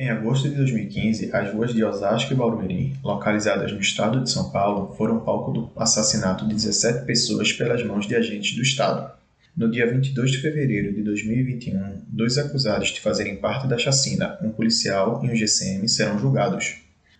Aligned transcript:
Em 0.00 0.08
agosto 0.08 0.48
de 0.48 0.54
2015, 0.54 1.28
as 1.30 1.52
ruas 1.52 1.74
de 1.74 1.84
Osasco 1.84 2.32
e 2.32 2.34
Barueri, 2.34 2.94
localizadas 3.04 3.70
no 3.70 3.80
estado 3.80 4.22
de 4.22 4.30
São 4.30 4.50
Paulo, 4.50 4.94
foram 4.96 5.20
palco 5.20 5.52
do 5.52 5.70
assassinato 5.76 6.48
de 6.48 6.54
17 6.54 7.04
pessoas 7.04 7.52
pelas 7.52 7.84
mãos 7.84 8.06
de 8.06 8.16
agentes 8.16 8.56
do 8.56 8.62
Estado. 8.62 9.12
No 9.54 9.70
dia 9.70 9.86
22 9.92 10.30
de 10.30 10.38
fevereiro 10.38 10.94
de 10.94 11.02
2021, 11.02 12.00
dois 12.08 12.38
acusados 12.38 12.88
de 12.88 13.00
fazerem 13.02 13.36
parte 13.36 13.68
da 13.68 13.76
chacina, 13.76 14.38
um 14.40 14.48
policial 14.48 15.20
e 15.22 15.30
um 15.30 15.36
GCM, 15.36 15.86
serão 15.86 16.18
julgados. 16.18 16.76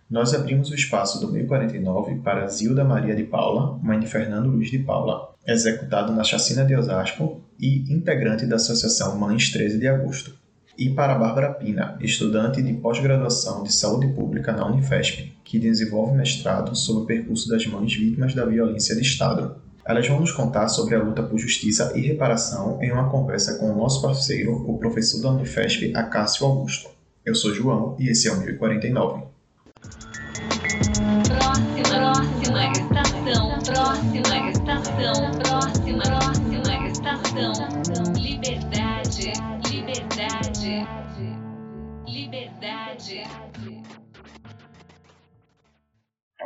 Nós 0.09 0.33
abrimos 0.33 0.71
o 0.71 0.75
espaço 0.75 1.21
do 1.21 1.31
1049 1.31 2.15
para 2.23 2.47
Zilda 2.47 2.83
Maria 2.83 3.15
de 3.15 3.25
Paula, 3.25 3.77
mãe 3.83 3.99
de 3.99 4.07
Fernando 4.07 4.49
Luiz 4.49 4.71
de 4.71 4.79
Paula, 4.79 5.35
executado 5.45 6.11
na 6.13 6.23
chacina 6.23 6.65
de 6.65 6.75
Osasco 6.75 7.43
e 7.59 7.93
integrante 7.93 8.47
da 8.47 8.55
Associação 8.55 9.19
Mães 9.19 9.51
13 9.51 9.77
de 9.77 9.87
Agosto 9.87 10.40
e 10.81 10.89
para 10.89 11.13
Bárbara 11.13 11.53
Pina, 11.53 11.95
estudante 12.01 12.59
de 12.59 12.73
pós-graduação 12.73 13.61
de 13.61 13.71
saúde 13.71 14.07
pública 14.07 14.51
na 14.51 14.65
Unifesp, 14.65 15.31
que 15.43 15.59
desenvolve 15.59 16.17
mestrado 16.17 16.75
sobre 16.75 17.03
o 17.03 17.05
percurso 17.05 17.47
das 17.47 17.67
mães 17.67 17.93
vítimas 17.93 18.33
da 18.33 18.43
violência 18.45 18.95
de 18.95 19.01
Estado. 19.03 19.57
Elas 19.85 20.07
vão 20.07 20.19
nos 20.19 20.31
contar 20.31 20.69
sobre 20.69 20.95
a 20.95 21.03
luta 21.03 21.21
por 21.21 21.37
justiça 21.37 21.91
e 21.95 22.01
reparação 22.01 22.81
em 22.81 22.91
uma 22.91 23.11
conversa 23.11 23.59
com 23.59 23.71
o 23.71 23.77
nosso 23.77 24.01
parceiro, 24.01 24.53
o 24.67 24.79
professor 24.79 25.21
da 25.21 25.29
Unifesp, 25.29 25.95
Acácio 25.95 26.47
Augusto. 26.47 26.89
Eu 27.23 27.35
sou 27.35 27.53
João 27.53 27.95
e 27.99 28.09
esse 28.09 28.27
é 28.27 28.31
o 28.31 28.39
1049. 28.39 29.25
Próxima, 31.27 31.83
próxima 31.83 32.71
estação, 32.71 33.59
próxima 33.63 34.30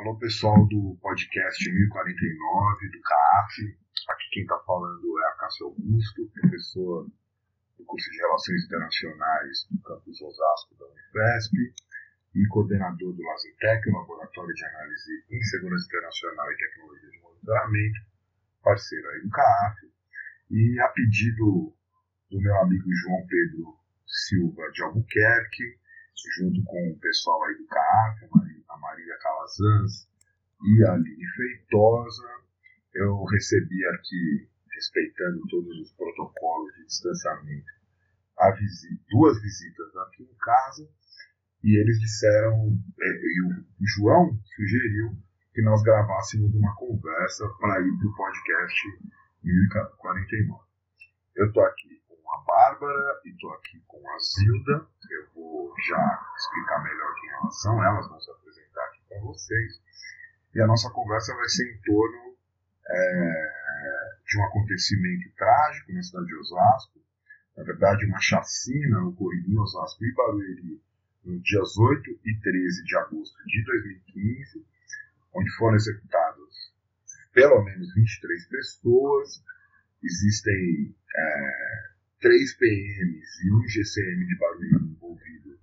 Alô 0.06 0.20
pessoal 0.20 0.68
do 0.68 0.96
podcast 1.02 1.68
1049 1.68 2.90
do 2.92 3.02
CAF. 3.02 3.76
Aqui 4.08 4.30
quem 4.34 4.44
está 4.44 4.56
falando 4.60 5.20
é 5.20 5.26
a 5.26 5.32
Cássio 5.32 5.66
Augusto, 5.66 6.30
professor 6.32 7.10
do 7.76 7.86
curso 7.86 8.12
de 8.12 8.18
Relações 8.20 8.66
Internacionais 8.66 9.68
do 9.72 9.82
campus 9.82 10.22
Osasco 10.22 10.76
da 10.78 10.86
Unifesp 10.86 11.58
e 12.36 12.48
coordenador 12.50 13.14
do 13.14 13.24
LASITEC, 13.24 13.90
o 13.90 13.98
Laboratório 13.98 14.54
de 14.54 14.66
Análise 14.66 15.26
em 15.32 15.42
Segurança 15.42 15.86
Internacional 15.88 16.52
e 16.52 16.58
Tecnologia 16.58 17.10
de 17.10 17.20
Monitoramento, 17.22 18.00
parceiro 18.62 19.10
aí 19.10 19.22
do 19.24 19.30
CAF. 19.32 19.92
E 20.52 20.80
a 20.82 20.88
pedido 20.90 21.74
do 22.30 22.42
meu 22.42 22.56
amigo 22.62 22.94
João 22.94 23.26
Pedro 23.26 23.76
Silva 24.06 24.70
de 24.72 24.84
Albuquerque, 24.84 25.80
junto 26.38 26.64
com 26.64 26.92
o 26.92 27.00
pessoal 27.00 27.44
aí 27.46 27.58
do 27.58 27.66
CAF, 27.66 28.26
a 28.26 28.28
Maria 28.86 29.18
Calazans 29.18 30.08
e 30.64 30.86
a 30.86 30.94
Aline 30.94 31.28
Feitosa, 31.36 32.30
eu 32.94 33.24
recebi 33.26 33.86
aqui, 33.88 34.48
respeitando 34.72 35.42
todos 35.50 35.80
os 35.80 35.92
protocolos 35.94 36.74
de 36.76 36.86
distanciamento, 36.86 37.74
duas 39.10 39.42
visitas 39.42 39.96
aqui 39.98 40.24
em 40.24 40.38
casa, 40.38 40.88
e 41.64 41.80
eles 41.80 42.00
disseram, 42.00 42.78
é, 43.02 43.08
e 43.08 43.42
o 43.44 43.66
João 43.82 44.40
sugeriu 44.56 45.18
que 45.54 45.64
nós 45.64 45.82
gravássemos 45.82 46.54
uma 46.54 46.76
conversa 46.76 47.48
para 47.60 47.82
ir 47.82 47.98
para 47.98 48.08
o 48.08 48.16
podcast 48.16 48.88
1049. 49.44 50.64
Eu 51.36 51.48
estou 51.48 51.64
aqui 51.64 52.04
com 52.08 52.32
a 52.32 52.44
Bárbara 52.44 53.22
e 53.26 53.30
estou 53.30 53.52
aqui 53.54 53.82
com 53.88 53.98
a 54.10 54.20
Zilda. 54.20 54.88
Eu 55.10 55.34
vou 55.34 55.74
já 55.88 56.34
explicar 56.38 56.84
melhor 56.84 57.12
aqui 57.12 57.26
em 57.26 57.30
relação, 57.30 57.84
elas 57.84 58.08
vão 58.08 58.20
se 58.20 58.32
apresentar 58.32 58.65
para 59.08 59.20
vocês. 59.22 59.82
E 60.54 60.62
a 60.62 60.68
nossa 60.68 60.90
conversa 60.92 61.36
vai 61.36 61.50
ser 61.50 61.72
em 61.72 61.82
torno 61.82 62.36
é, 62.88 63.56
de 64.26 64.40
um 64.40 64.44
acontecimento 64.46 65.30
trágico 65.36 65.94
na 65.94 66.04
cidade 66.04 66.28
de 66.28 66.36
Osasco. 66.36 67.00
Na 67.58 67.64
verdade, 67.64 68.06
uma 68.06 68.20
chacina 68.20 69.06
ocorrida 69.06 69.50
em 69.50 69.58
Osasco 69.58 70.04
e 70.04 70.14
Barueri 70.14 70.82
nos 71.24 71.42
dias 71.44 71.78
8 71.78 72.20
e 72.24 72.40
13 72.40 72.84
de 72.84 72.98
agosto 72.98 73.38
de 73.46 73.64
2015, 73.64 74.66
onde 75.34 75.52
foram 75.58 75.76
executados 75.76 76.74
pelo 77.34 77.64
menos 77.64 77.94
23 77.94 78.48
pessoas. 78.48 79.44
Existem 80.02 80.96
é, 81.16 81.96
três 82.22 82.56
PMs 82.56 83.44
e 83.44 83.52
um 83.52 83.68
GCM 83.68 84.26
de 84.26 84.38
Barueri 84.38 84.86
envolvido 84.86 85.60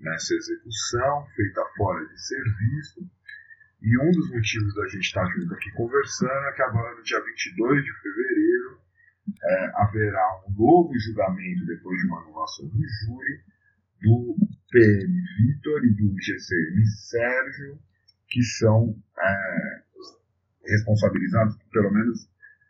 nessa 0.00 0.34
execução, 0.34 1.26
feita 1.34 1.64
fora 1.76 2.06
de 2.06 2.20
serviço. 2.20 3.10
E 3.80 3.98
um 3.98 4.10
dos 4.10 4.30
motivos 4.30 4.74
da 4.74 4.88
gente 4.88 5.04
estar 5.04 5.26
junto 5.26 5.54
aqui 5.54 5.70
conversando 5.72 6.48
é 6.48 6.52
que 6.52 6.62
agora, 6.62 6.96
no 6.96 7.02
dia 7.02 7.22
22 7.22 7.84
de 7.84 7.92
fevereiro, 8.02 8.80
é, 9.42 9.72
haverá 9.76 10.42
um 10.46 10.52
novo 10.52 10.98
julgamento 10.98 11.66
depois 11.66 11.98
de 12.00 12.06
uma 12.06 12.20
anulação 12.22 12.66
do 12.66 12.82
júri 12.82 13.44
do 14.00 14.36
PM 14.70 15.22
Vitor 15.38 15.84
e 15.84 15.94
do 15.94 16.14
GCM 16.20 16.86
Sérgio, 16.86 17.78
que 18.28 18.42
são 18.42 18.96
é, 19.18 19.82
responsabilizados 20.66 21.56
por 21.56 21.70
pelo 21.70 21.92
menos 21.92 22.28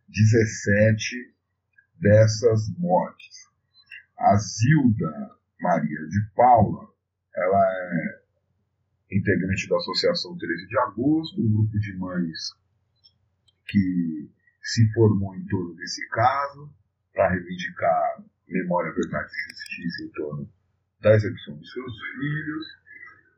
17 0.09 1.35
dessas 2.01 2.71
mortes. 2.79 3.49
A 4.19 4.37
Zilda 4.37 5.39
Maria 5.61 6.07
de 6.09 6.31
Paula, 6.35 6.89
ela 7.43 7.65
é 7.73 9.17
integrante 9.17 9.69
da 9.69 9.77
Associação 9.77 10.37
13 10.37 10.67
de 10.67 10.79
Agosto, 10.79 11.41
um 11.41 11.53
grupo 11.53 11.79
de 11.79 11.97
mães 11.97 12.39
que 13.67 14.31
se 14.63 14.93
formou 14.93 15.35
em 15.35 15.47
torno 15.47 15.75
desse 15.75 16.07
caso 16.09 16.71
para 17.15 17.31
reivindicar 17.31 18.23
memória, 18.49 18.93
verdade 18.93 19.31
e 19.31 19.53
justiça 19.53 20.05
em 20.05 20.09
torno 20.11 20.49
da 21.01 21.15
execução 21.15 21.57
dos 21.57 21.73
seus 21.73 21.93
filhos. 22.15 22.67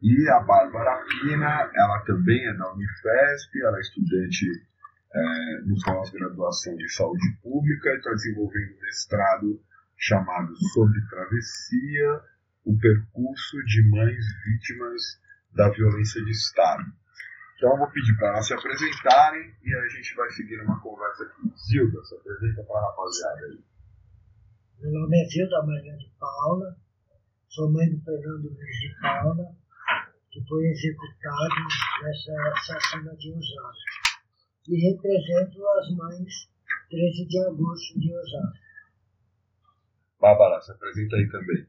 E 0.02 0.28
a 0.30 0.40
Bárbara 0.40 1.04
Pina, 1.04 1.70
ela 1.74 2.00
também 2.06 2.46
é 2.46 2.54
da 2.54 2.72
Unifesp, 2.72 3.60
ela 3.60 3.76
é 3.76 3.80
estudante 3.80 4.46
é, 5.12 5.60
no 5.66 5.76
pós-graduação 5.84 6.74
de 6.76 6.88
saúde 6.88 7.36
pública 7.42 7.90
e 7.90 7.96
está 7.96 8.10
desenvolvendo 8.10 8.76
um 8.76 8.80
mestrado 8.80 9.60
chamado 9.96 10.56
Sobre 10.72 11.00
Travessia, 11.10 12.22
o 12.64 12.76
percurso 12.78 13.56
de 13.64 13.90
mães 13.90 14.24
vítimas 14.44 15.02
da 15.52 15.68
violência 15.70 16.22
de 16.24 16.30
Estado. 16.30 16.84
Então 17.56 17.72
eu 17.72 17.78
vou 17.78 17.90
pedir 17.90 18.16
para 18.16 18.28
elas 18.28 18.46
se 18.46 18.54
apresentarem 18.54 19.54
e 19.62 19.74
a 19.74 19.88
gente 19.88 20.14
vai 20.14 20.30
seguir 20.30 20.60
uma 20.62 20.80
conversa 20.80 21.24
aqui. 21.24 21.52
Zilda, 21.68 22.02
se 22.04 22.14
apresenta 22.14 22.62
para 22.64 22.78
a 22.78 22.86
rapaziada 22.86 23.46
aí. 23.46 23.64
Meu 24.80 24.92
nome 24.92 25.22
é 25.22 25.28
Zilda 25.28 25.62
Maria 25.66 25.96
de 25.96 26.10
Paula, 26.18 26.76
sou 27.48 27.70
mãe 27.70 27.90
do 27.90 28.02
Fernando 28.02 28.48
Luiz 28.48 28.78
de 28.80 28.96
Paula, 29.00 29.54
que 30.30 30.42
foi 30.48 30.64
executado 30.68 31.54
nessa 32.02 32.32
assassina 32.56 33.14
de 33.16 33.30
Osasco. 33.30 34.10
E 34.68 34.92
represento 34.92 35.66
as 35.68 35.96
mães 35.96 36.48
13 36.88 37.26
de 37.26 37.38
agosto 37.46 38.00
de 38.00 38.14
Osasco. 38.14 38.70
Bárbara, 40.18 40.60
se 40.60 40.72
apresenta 40.72 41.16
aí 41.16 41.28
também. 41.28 41.66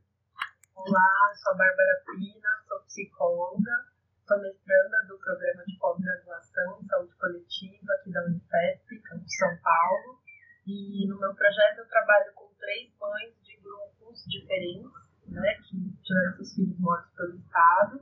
Olá, 0.83 1.31
sou 1.35 1.53
a 1.53 1.57
Bárbara 1.57 2.01
Pina, 2.07 2.49
sou 2.67 2.79
psicóloga, 2.81 3.85
sou 4.27 4.41
mestranda 4.41 5.05
do 5.07 5.15
programa 5.19 5.63
de 5.63 5.77
pós-graduação 5.77 6.81
em 6.81 6.87
saúde 6.87 7.13
coletiva 7.19 7.93
aqui 7.93 8.11
da 8.11 8.25
Unifesp, 8.25 8.99
Campus 9.01 9.37
São 9.37 9.55
Paulo. 9.61 10.17
E 10.65 11.07
no 11.07 11.19
meu 11.19 11.35
projeto 11.35 11.77
eu 11.77 11.87
trabalho 11.87 12.33
com 12.33 12.49
três 12.57 12.89
mães 12.99 13.31
de 13.43 13.61
grupos 13.61 14.25
diferentes, 14.25 14.91
né, 15.27 15.53
que 15.69 15.77
tiveram 16.01 16.33
seus 16.37 16.55
filhos 16.55 16.79
mortos 16.79 17.13
pelo 17.13 17.35
Estado. 17.35 18.01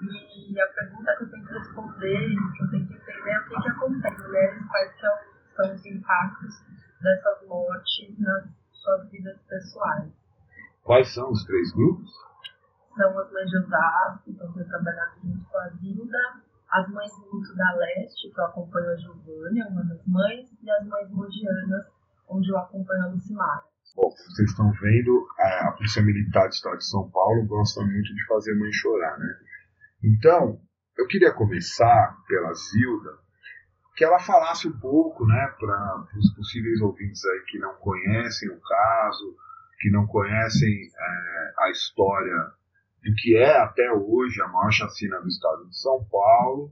E 0.00 0.60
a 0.60 0.68
pergunta 0.68 1.16
que 1.16 1.24
eu 1.24 1.30
tenho 1.32 1.46
que 1.46 1.52
responder 1.52 2.28
e 2.30 2.36
que 2.36 2.62
eu 2.62 2.70
tenho 2.70 2.86
que 2.86 2.94
entender 2.94 3.30
é 3.30 3.38
o 3.40 3.48
que, 3.48 3.60
que 3.60 3.68
acontece 3.70 4.22
mulheres, 4.22 4.68
quais 4.70 5.00
são, 5.00 5.18
são 5.56 5.74
os 5.74 5.84
impactos 5.84 6.54
dessas 7.02 7.48
mortes 7.48 8.18
nas 8.20 8.44
suas 8.70 9.10
vidas 9.10 9.36
pessoais. 9.48 10.20
Quais 10.82 11.12
são 11.12 11.30
os 11.30 11.44
três 11.44 11.72
grupos? 11.72 11.99
Mães 13.40 13.50
de 13.50 13.56
Osasco, 13.56 14.30
então 14.30 14.52
eu 14.54 14.68
trabalhado 14.68 15.14
junto 15.22 15.44
com 15.48 15.58
a 15.58 15.68
Zilda, 15.70 16.18
as 16.70 16.88
mães 16.90 17.10
Luto 17.32 17.56
da 17.56 17.72
Leste, 17.76 18.30
que 18.30 18.38
eu 18.38 18.44
acompanho 18.44 18.90
a 18.90 18.96
Giovânia, 18.96 19.66
uma 19.68 19.82
das 19.84 20.06
mães, 20.06 20.46
e 20.62 20.70
as 20.70 20.86
mães 20.86 21.10
mogianas, 21.10 21.86
onde 22.28 22.50
eu 22.50 22.58
acompanho 22.58 23.04
a 23.04 23.06
Lucimara. 23.06 23.62
Bom, 23.96 24.10
vocês 24.10 24.50
estão 24.50 24.70
vendo, 24.72 25.26
a 25.38 25.72
Polícia 25.72 26.02
Militar 26.02 26.48
do 26.48 26.52
Estado 26.52 26.76
de 26.76 26.86
São 26.86 27.10
Paulo 27.10 27.46
gosta 27.46 27.80
muito 27.80 28.14
de 28.14 28.26
fazer 28.26 28.54
mãe 28.54 28.70
chorar, 28.72 29.18
né? 29.18 29.34
Então, 30.04 30.60
eu 30.98 31.06
queria 31.06 31.32
começar 31.32 32.16
pela 32.28 32.52
Zilda, 32.52 33.18
que 33.96 34.04
ela 34.04 34.18
falasse 34.20 34.68
um 34.68 34.78
pouco, 34.78 35.26
né, 35.26 35.54
para 35.58 36.06
os 36.14 36.34
possíveis 36.34 36.80
ouvintes 36.82 37.24
aí 37.24 37.44
que 37.48 37.58
não 37.58 37.74
conhecem 37.76 38.50
o 38.50 38.60
caso, 38.60 39.34
que 39.80 39.90
não 39.90 40.06
conhecem 40.06 40.70
é, 40.70 41.54
a 41.58 41.70
história 41.70 42.59
do 43.02 43.14
que 43.14 43.36
é 43.36 43.56
até 43.58 43.92
hoje 43.92 44.40
a 44.42 44.48
maior 44.48 44.70
chacina 44.70 45.20
do 45.20 45.28
estado 45.28 45.66
de 45.68 45.78
São 45.78 46.04
Paulo, 46.10 46.70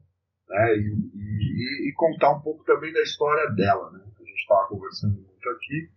né, 0.49 0.77
e, 0.77 0.95
e, 1.15 1.89
e 1.89 1.93
contar 1.95 2.33
um 2.33 2.41
pouco 2.41 2.65
também 2.65 2.93
da 2.93 3.03
história 3.03 3.51
dela. 3.51 3.91
Né? 3.93 4.01
A 4.01 4.25
gente 4.25 4.41
estava 4.41 4.69
conversando 4.69 5.15
muito 5.15 5.51
aqui 5.51 5.91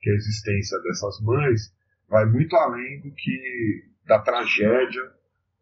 que 0.00 0.10
a 0.10 0.14
existência 0.14 0.78
dessas 0.80 1.20
mães 1.20 1.74
vai 2.08 2.24
muito 2.26 2.54
além 2.56 3.00
do 3.00 3.10
que 3.12 3.84
da 4.06 4.20
tragédia 4.20 5.02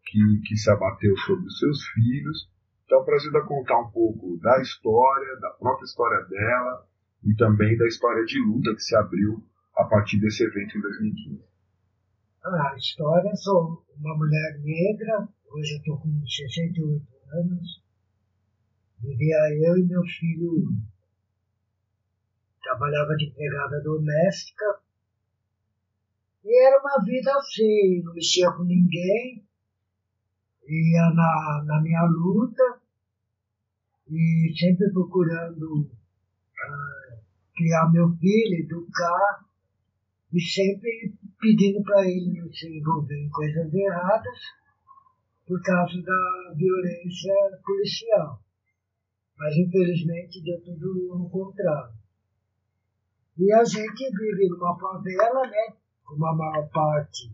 que, 0.04 0.40
que 0.46 0.56
se 0.56 0.70
abateu 0.70 1.16
sobre 1.18 1.46
os 1.46 1.58
seus 1.58 1.82
filhos. 1.88 2.50
Então, 2.84 3.04
para 3.04 3.16
a 3.16 3.46
contar 3.46 3.80
um 3.80 3.90
pouco 3.90 4.38
da 4.38 4.60
história, 4.60 5.36
da 5.40 5.50
própria 5.50 5.84
história 5.84 6.22
dela 6.26 6.86
e 7.24 7.34
também 7.34 7.76
da 7.76 7.86
história 7.86 8.24
de 8.24 8.38
luta 8.40 8.74
que 8.74 8.82
se 8.82 8.94
abriu 8.94 9.42
a 9.76 9.84
partir 9.84 10.20
desse 10.20 10.44
evento 10.44 10.76
em 10.76 10.80
2015. 10.80 11.53
Ah, 12.46 12.72
a 12.72 12.76
história, 12.76 13.34
sou 13.36 13.82
uma 13.96 14.18
mulher 14.18 14.58
negra, 14.58 15.26
hoje 15.50 15.72
eu 15.72 15.78
estou 15.78 15.98
com 15.98 16.26
68 16.26 17.02
anos, 17.32 17.82
vivia 18.98 19.38
eu 19.66 19.78
e 19.78 19.84
meu 19.84 20.02
filho, 20.02 20.68
trabalhava 22.62 23.16
de 23.16 23.30
empregada 23.30 23.80
doméstica, 23.82 24.78
e 26.44 26.66
era 26.66 26.80
uma 26.82 27.02
vida 27.02 27.32
assim, 27.34 28.02
não 28.02 28.12
mexia 28.12 28.52
com 28.52 28.64
ninguém, 28.64 29.42
ia 30.68 31.10
na, 31.14 31.64
na 31.64 31.80
minha 31.80 32.02
luta, 32.02 32.78
e 34.06 34.52
sempre 34.54 34.92
procurando 34.92 35.80
uh, 35.80 37.18
criar 37.56 37.90
meu 37.90 38.14
filho, 38.18 38.64
educar, 38.66 39.46
e 40.30 40.42
sempre 40.42 41.14
pedindo 41.44 41.84
para 41.84 42.06
ele 42.06 42.40
não 42.40 42.50
se 42.50 42.66
envolver 42.66 43.18
em 43.18 43.28
coisas 43.28 43.74
erradas 43.74 44.38
por 45.46 45.60
causa 45.62 46.00
da 46.00 46.54
violência 46.56 47.34
policial. 47.62 48.42
Mas 49.36 49.54
infelizmente 49.54 50.42
deu 50.42 50.58
tudo 50.62 51.12
ao 51.12 51.28
contrário. 51.28 51.92
E 53.36 53.52
a 53.52 53.62
gente 53.62 54.10
vive 54.16 54.48
numa 54.48 54.78
favela, 54.78 55.46
né? 55.46 55.76
Como 56.04 56.24
a 56.26 56.34
maior 56.34 56.66
parte 56.70 57.30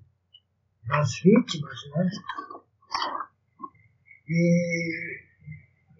das 0.88 1.20
vítimas, 1.20 1.78
né? 1.94 2.10
E, 4.28 5.20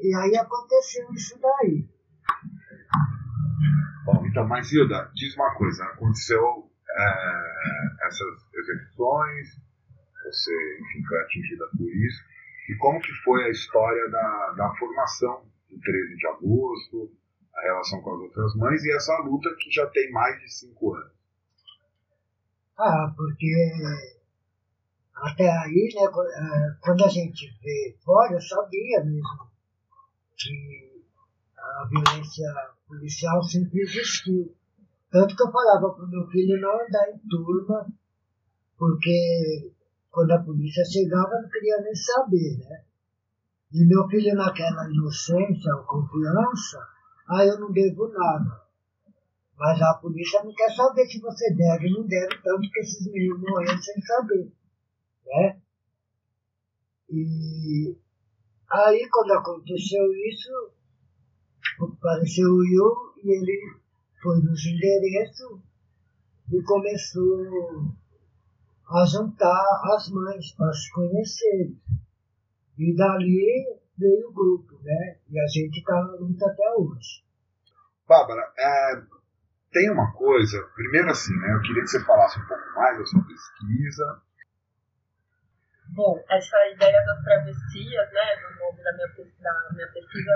e 0.01 0.15
aí 0.17 0.37
aconteceu 0.37 1.13
isso 1.13 1.39
daí. 1.41 1.87
Bom, 4.05 4.27
então, 4.27 4.49
mas 4.49 4.73
Hilda, 4.73 5.13
diz 5.15 5.37
uma 5.37 5.55
coisa, 5.55 5.85
aconteceu 5.85 6.70
é, 6.97 8.07
essas 8.07 8.55
execuções, 8.55 9.49
você 10.25 10.79
enfim, 10.81 11.05
foi 11.07 11.21
atingida 11.23 11.65
por 11.77 11.89
isso, 11.89 12.23
e 12.69 12.77
como 12.77 13.01
que 13.01 13.13
foi 13.25 13.45
a 13.45 13.51
história 13.51 14.09
da, 14.11 14.53
da 14.57 14.75
formação 14.77 15.45
do 15.69 15.81
13 15.81 16.17
de 16.17 16.27
agosto, 16.27 17.13
a 17.55 17.61
relação 17.63 18.01
com 18.01 18.15
as 18.15 18.21
outras 18.21 18.55
mães 18.57 18.85
e 18.85 18.93
essa 18.93 19.17
luta 19.19 19.49
que 19.59 19.71
já 19.71 19.87
tem 19.89 20.11
mais 20.13 20.41
de 20.41 20.53
cinco 20.53 20.95
anos? 20.95 21.13
Ah, 22.79 23.13
porque 23.15 23.55
até 25.15 25.51
aí, 25.51 25.93
né, 25.95 26.03
é, 26.03 26.77
quando 26.81 27.05
a 27.05 27.09
gente 27.09 27.53
vê 27.63 27.95
fora, 28.05 28.33
eu 28.33 28.41
sabia 28.41 29.05
mesmo 29.05 29.51
que 30.37 31.03
a 31.59 31.89
violência 31.91 32.47
policial 32.89 33.43
sempre 33.43 33.81
existiu. 33.81 34.55
Tanto 35.11 35.35
que 35.35 35.43
eu 35.43 35.51
falava 35.51 35.93
para 35.93 36.05
o 36.05 36.09
meu 36.09 36.27
filho 36.29 36.61
não 36.61 36.73
andar 36.73 37.11
em 37.11 37.19
turma, 37.29 37.87
porque 38.79 39.73
quando 40.11 40.31
a 40.31 40.43
polícia 40.43 40.85
chegava 40.85 41.41
não 41.41 41.49
queria 41.49 41.81
nem 41.83 41.95
saber, 41.95 42.59
né? 42.59 42.85
E 43.73 43.85
meu 43.87 44.07
filho 44.09 44.35
naquela 44.35 44.89
inocência 44.89 45.75
ou 45.77 45.85
confiança, 45.85 46.79
ah, 47.29 47.45
eu 47.45 47.59
não 47.59 47.73
devo 47.73 48.09
nada. 48.09 48.63
Mas 49.57 49.83
a 49.83 49.95
polícia 49.95 50.43
não 50.45 50.55
quer 50.55 50.71
saber 50.75 51.07
se 51.07 51.21
você 51.21 51.55
deve 51.55 51.91
não 51.91 52.07
deve, 52.07 52.39
tanto 52.43 52.71
que 52.71 52.81
esses 52.81 53.07
meninos 53.13 53.41
morreram 53.41 53.83
sem 53.83 54.01
saber, 54.03 54.53
né? 55.27 55.61
E 57.09 57.97
aí 58.71 59.09
quando 59.11 59.33
aconteceu 59.33 60.05
isso, 60.15 60.73
apareceu 61.81 62.49
o 62.49 62.59
Will 62.59 63.15
e 63.25 63.37
ele 63.37 63.81
foi 64.23 64.41
nos 64.43 64.65
endereços 64.67 65.61
e 66.53 66.63
começou 66.63 67.95
a 68.89 69.05
juntar 69.07 69.81
as 69.95 70.11
mães 70.11 70.53
para 70.53 70.73
se 70.73 70.91
conhecerem. 70.93 71.81
E 72.79 72.95
dali 72.97 73.79
veio 73.97 74.29
o 74.29 74.33
grupo, 74.33 74.81
né? 74.83 75.19
E 75.29 75.39
a 75.39 75.47
gente 75.47 75.79
está 75.79 75.95
na 75.95 76.13
luta 76.13 76.47
até 76.47 76.75
hoje. 76.77 77.23
Bárbara, 78.09 78.53
é, 78.59 79.03
tem 79.71 79.91
uma 79.91 80.13
coisa, 80.13 80.61
primeiro 80.75 81.11
assim, 81.11 81.37
né? 81.37 81.55
Eu 81.55 81.61
queria 81.63 81.83
que 81.83 81.91
você 81.91 82.05
falasse 82.05 82.41
um 82.41 82.47
pouco 82.47 82.75
mais 82.75 82.99
da 82.99 83.07
sua 83.07 83.25
pesquisa. 83.25 84.23
Bom, 85.95 86.23
essa 86.29 86.57
ideia 86.73 87.05
das 87.05 87.23
travessias, 87.25 88.13
né, 88.13 88.37
do 88.37 88.59
nome 88.59 88.83
da 88.83 88.93
minha, 88.93 89.09
da 89.41 89.73
minha 89.73 89.89
pesquisa, 89.93 90.31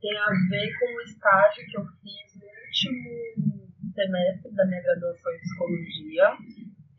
tem 0.00 0.18
a 0.18 0.30
ver 0.50 0.78
com 0.78 0.86
o 0.86 1.00
estágio 1.02 1.66
que 1.66 1.78
eu 1.78 1.86
fiz 2.02 2.35
último 2.76 3.72
semestre 3.94 4.52
da 4.52 4.66
minha 4.66 4.82
graduação 4.82 5.32
em 5.32 5.40
psicologia, 5.40 6.36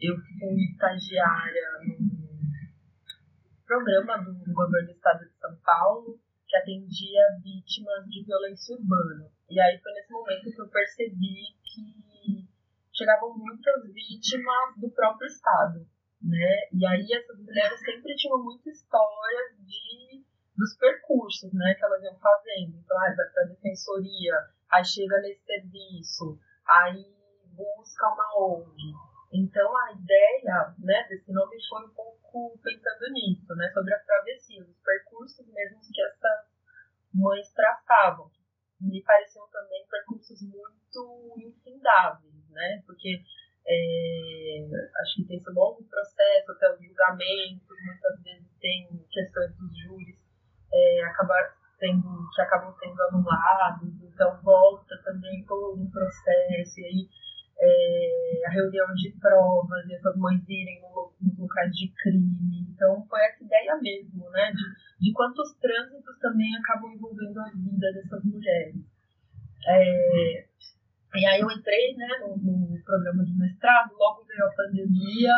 eu 0.02 0.16
fui 0.18 0.64
estagiária 0.72 1.70
no 1.84 2.18
programa 3.66 4.18
do 4.18 4.54
governo 4.54 4.88
do 4.88 4.94
estado 4.94 5.20
de 5.20 5.38
São 5.38 5.56
Paulo, 5.64 6.20
que 6.48 6.58
atendia 6.58 7.22
vítimas 7.44 8.06
de 8.08 8.26
violência 8.26 8.76
urbana. 8.76 9.30
E 9.50 9.60
aí 9.60 9.80
foi 9.80 9.94
nesse 9.94 10.12
momento 10.12 10.52
que 10.52 10.62
eu 10.62 10.68
percebi 10.68 11.44
que 11.64 12.48
chegavam 12.94 13.38
muitas 13.38 13.84
vítimas 13.94 14.76
do 14.78 14.90
próprio 14.90 15.28
estado, 15.28 15.86
né? 16.24 16.70
E 16.74 16.88
aí 16.88 17.06
essas 17.14 17.38
mulheres 17.38 17.80
sempre 17.82 18.16
tinham 18.16 18.44
muitas 18.44 18.74
histórias 18.74 19.58
de 19.60 20.26
dos 20.58 20.76
percursos, 20.76 21.54
né, 21.54 21.76
que 21.76 21.86
elas 21.86 22.02
iam 22.02 22.18
fazendo. 22.18 22.80
Então, 22.80 22.98
ah, 22.98 23.14
vai 23.16 23.30
para 23.32 23.44
a 23.44 23.48
defensoria, 23.50 24.34
aí 24.72 24.86
chega 24.86 25.20
nesse 25.22 25.44
serviço, 25.46 26.40
aí 26.68 27.06
busca 27.56 28.08
uma 28.08 28.46
ONG. 28.46 28.94
Então 29.34 29.76
a 29.78 29.92
ideia 29.92 30.76
né, 30.80 31.06
desse 31.10 31.32
nome 31.32 31.58
foi 31.68 31.86
um 31.86 31.90
pouco 31.90 32.58
pensando 32.64 33.12
nisso, 33.12 33.54
né, 33.56 33.70
sobre 33.74 33.94
a 33.94 34.00
travessia, 34.00 34.64
os 34.64 34.78
percursos 34.80 35.46
mesmo 35.48 35.80
que 35.82 36.02
essas 36.02 36.48
mães 37.14 37.52
traçavam. 37.54 38.32
Me 38.80 39.04
pareciam 39.04 39.48
também 39.52 39.86
percursos 39.90 40.42
muito 40.44 41.34
infindáveis, 41.38 42.50
né, 42.52 42.84
porque 42.86 43.22
é, 43.68 44.66
acho 45.02 45.16
que 45.16 45.28
tem 45.28 45.38
esse 45.38 45.50
longo 45.50 45.84
processo 45.84 46.52
até 46.52 46.72
os 46.74 46.82
julgamentos, 46.82 47.78
muitas 47.86 48.24
vezes 48.24 48.48
tem 48.62 49.06
questões 49.12 49.54
dos 49.58 49.78
júris 49.78 50.18
é, 50.72 51.04
acabar 51.04 51.54
sendo, 51.78 52.30
que 52.34 52.42
acabam 52.42 52.74
sendo 52.80 53.02
anulados, 53.04 53.94
então 54.18 54.42
volta 54.42 54.98
também 55.06 55.46
todo 55.46 55.80
um 55.80 55.90
processo, 55.92 56.80
e 56.80 56.86
aí 56.86 57.10
é, 57.60 58.48
a 58.48 58.50
reunião 58.50 58.88
de 58.96 59.12
provas, 59.20 59.86
e 59.88 59.94
essas 59.94 60.18
mães 60.18 60.42
irem 60.50 60.82
no, 60.82 61.14
nos 61.22 61.38
locais 61.38 61.72
de 61.76 61.94
crime. 62.02 62.68
Então 62.74 63.06
foi 63.08 63.22
essa 63.22 63.44
ideia 63.44 63.78
mesmo, 63.80 64.28
né, 64.32 64.52
de, 64.52 65.06
de 65.06 65.14
quantos 65.14 65.54
trânsitos 65.62 66.18
também 66.20 66.56
acabam 66.58 66.92
envolvendo 66.92 67.40
a 67.40 67.50
vida 67.52 67.94
dessas 67.94 68.24
mulheres. 68.24 68.76
É, 69.68 70.46
e 71.16 71.26
aí 71.26 71.40
eu 71.40 71.52
entrei 71.52 71.96
né, 71.96 72.08
no, 72.22 72.38
no 72.38 72.84
programa 72.84 73.24
de 73.24 73.38
mestrado, 73.38 73.94
logo 73.94 74.26
veio 74.26 74.46
a 74.46 74.56
pandemia, 74.56 75.34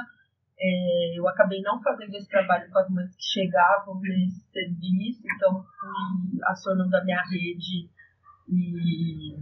é, 0.58 1.20
eu 1.20 1.28
acabei 1.28 1.62
não 1.62 1.82
fazendo 1.82 2.16
esse 2.16 2.30
trabalho 2.30 2.70
com 2.72 2.80
as 2.80 2.90
mães 2.90 3.16
que 3.16 3.24
chegavam 3.24 4.00
nesse 4.00 4.42
serviço, 4.52 5.22
então 5.36 5.64
fui 5.64 6.40
acionando 6.44 6.96
a 6.96 7.04
minha 7.04 7.22
rede 7.24 7.90
e 8.50 9.38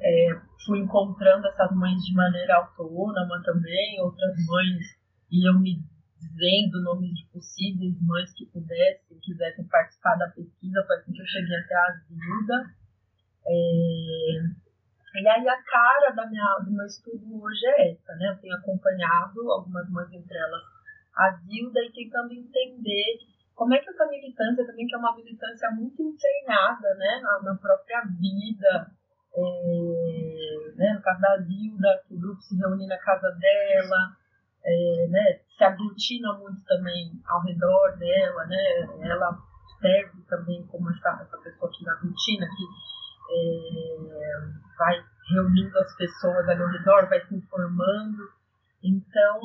é, 0.00 0.40
fui 0.64 0.80
encontrando 0.80 1.46
essas 1.46 1.74
mães 1.74 2.00
de 2.02 2.14
maneira 2.14 2.56
autônoma 2.56 3.42
também, 3.44 4.00
outras 4.00 4.34
mães 4.46 4.98
iam 5.30 5.60
me 5.60 5.82
dizendo 6.18 6.82
nomes 6.82 7.14
de 7.14 7.26
possíveis 7.32 7.94
mães 8.02 8.32
que 8.32 8.46
pudessem, 8.46 9.18
quisessem 9.20 9.64
participar 9.66 10.16
da 10.16 10.28
pesquisa, 10.28 10.84
foi 10.86 10.96
assim 10.96 11.12
que 11.12 11.20
eu 11.20 11.26
cheguei 11.26 11.56
até 11.56 11.74
a 11.74 11.92
Zilda. 12.08 12.74
É, 13.46 14.58
e 15.20 15.28
aí 15.28 15.48
a 15.48 15.62
cara 15.62 16.10
da 16.10 16.26
minha, 16.26 16.58
do 16.64 16.70
meu 16.72 16.86
estudo 16.86 17.42
hoje 17.42 17.66
é 17.66 17.92
essa, 17.92 18.14
né? 18.16 18.30
Eu 18.30 18.40
tenho 18.40 18.56
acompanhado 18.56 19.50
algumas 19.50 19.88
mães, 19.90 20.12
entre 20.12 20.36
elas 20.36 20.62
a 21.16 21.30
Zilda, 21.32 21.80
e 21.80 21.92
tentando 21.92 22.32
entender 22.32 23.18
como 23.58 23.74
é 23.74 23.78
que 23.80 23.90
essa 23.90 24.06
militância 24.06 24.64
também, 24.64 24.86
que 24.86 24.94
é 24.94 24.98
uma 24.98 25.16
militância 25.16 25.68
muito 25.72 26.00
internada, 26.00 26.94
né? 26.94 27.20
Na, 27.20 27.42
na 27.42 27.54
própria 27.56 28.02
vida, 28.02 28.88
é, 29.34 30.72
né? 30.76 30.94
no 30.94 31.02
caso 31.02 31.20
da 31.20 31.38
Zilda, 31.38 32.04
que 32.06 32.14
o 32.14 32.20
grupo 32.20 32.40
se 32.40 32.56
reúne 32.56 32.86
na 32.86 32.96
casa 32.98 33.28
dela, 33.32 34.16
é, 34.64 35.08
né, 35.08 35.40
se 35.56 35.64
aglutina 35.64 36.34
muito 36.34 36.62
também 36.66 37.10
ao 37.26 37.42
redor 37.42 37.96
dela, 37.98 38.46
né? 38.46 38.88
Ela 39.02 39.36
serve 39.80 40.22
também 40.28 40.64
como 40.68 40.88
essa, 40.90 41.18
essa 41.20 41.38
pessoa 41.38 41.70
que 41.72 41.88
aglutina, 41.88 42.46
que 42.46 42.64
é, 43.34 43.96
vai 44.78 45.02
reunindo 45.32 45.76
as 45.80 45.96
pessoas 45.96 46.48
ali 46.48 46.62
ao 46.62 46.68
redor, 46.68 47.08
vai 47.08 47.26
se 47.26 47.34
informando. 47.34 48.22
Então, 48.84 49.40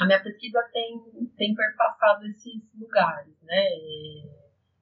a 0.00 0.06
minha 0.06 0.22
pesquisa 0.22 0.62
tem, 0.72 1.30
tem 1.36 1.54
perpassado 1.54 2.26
esses 2.26 2.62
lugares, 2.78 3.34
né? 3.42 3.64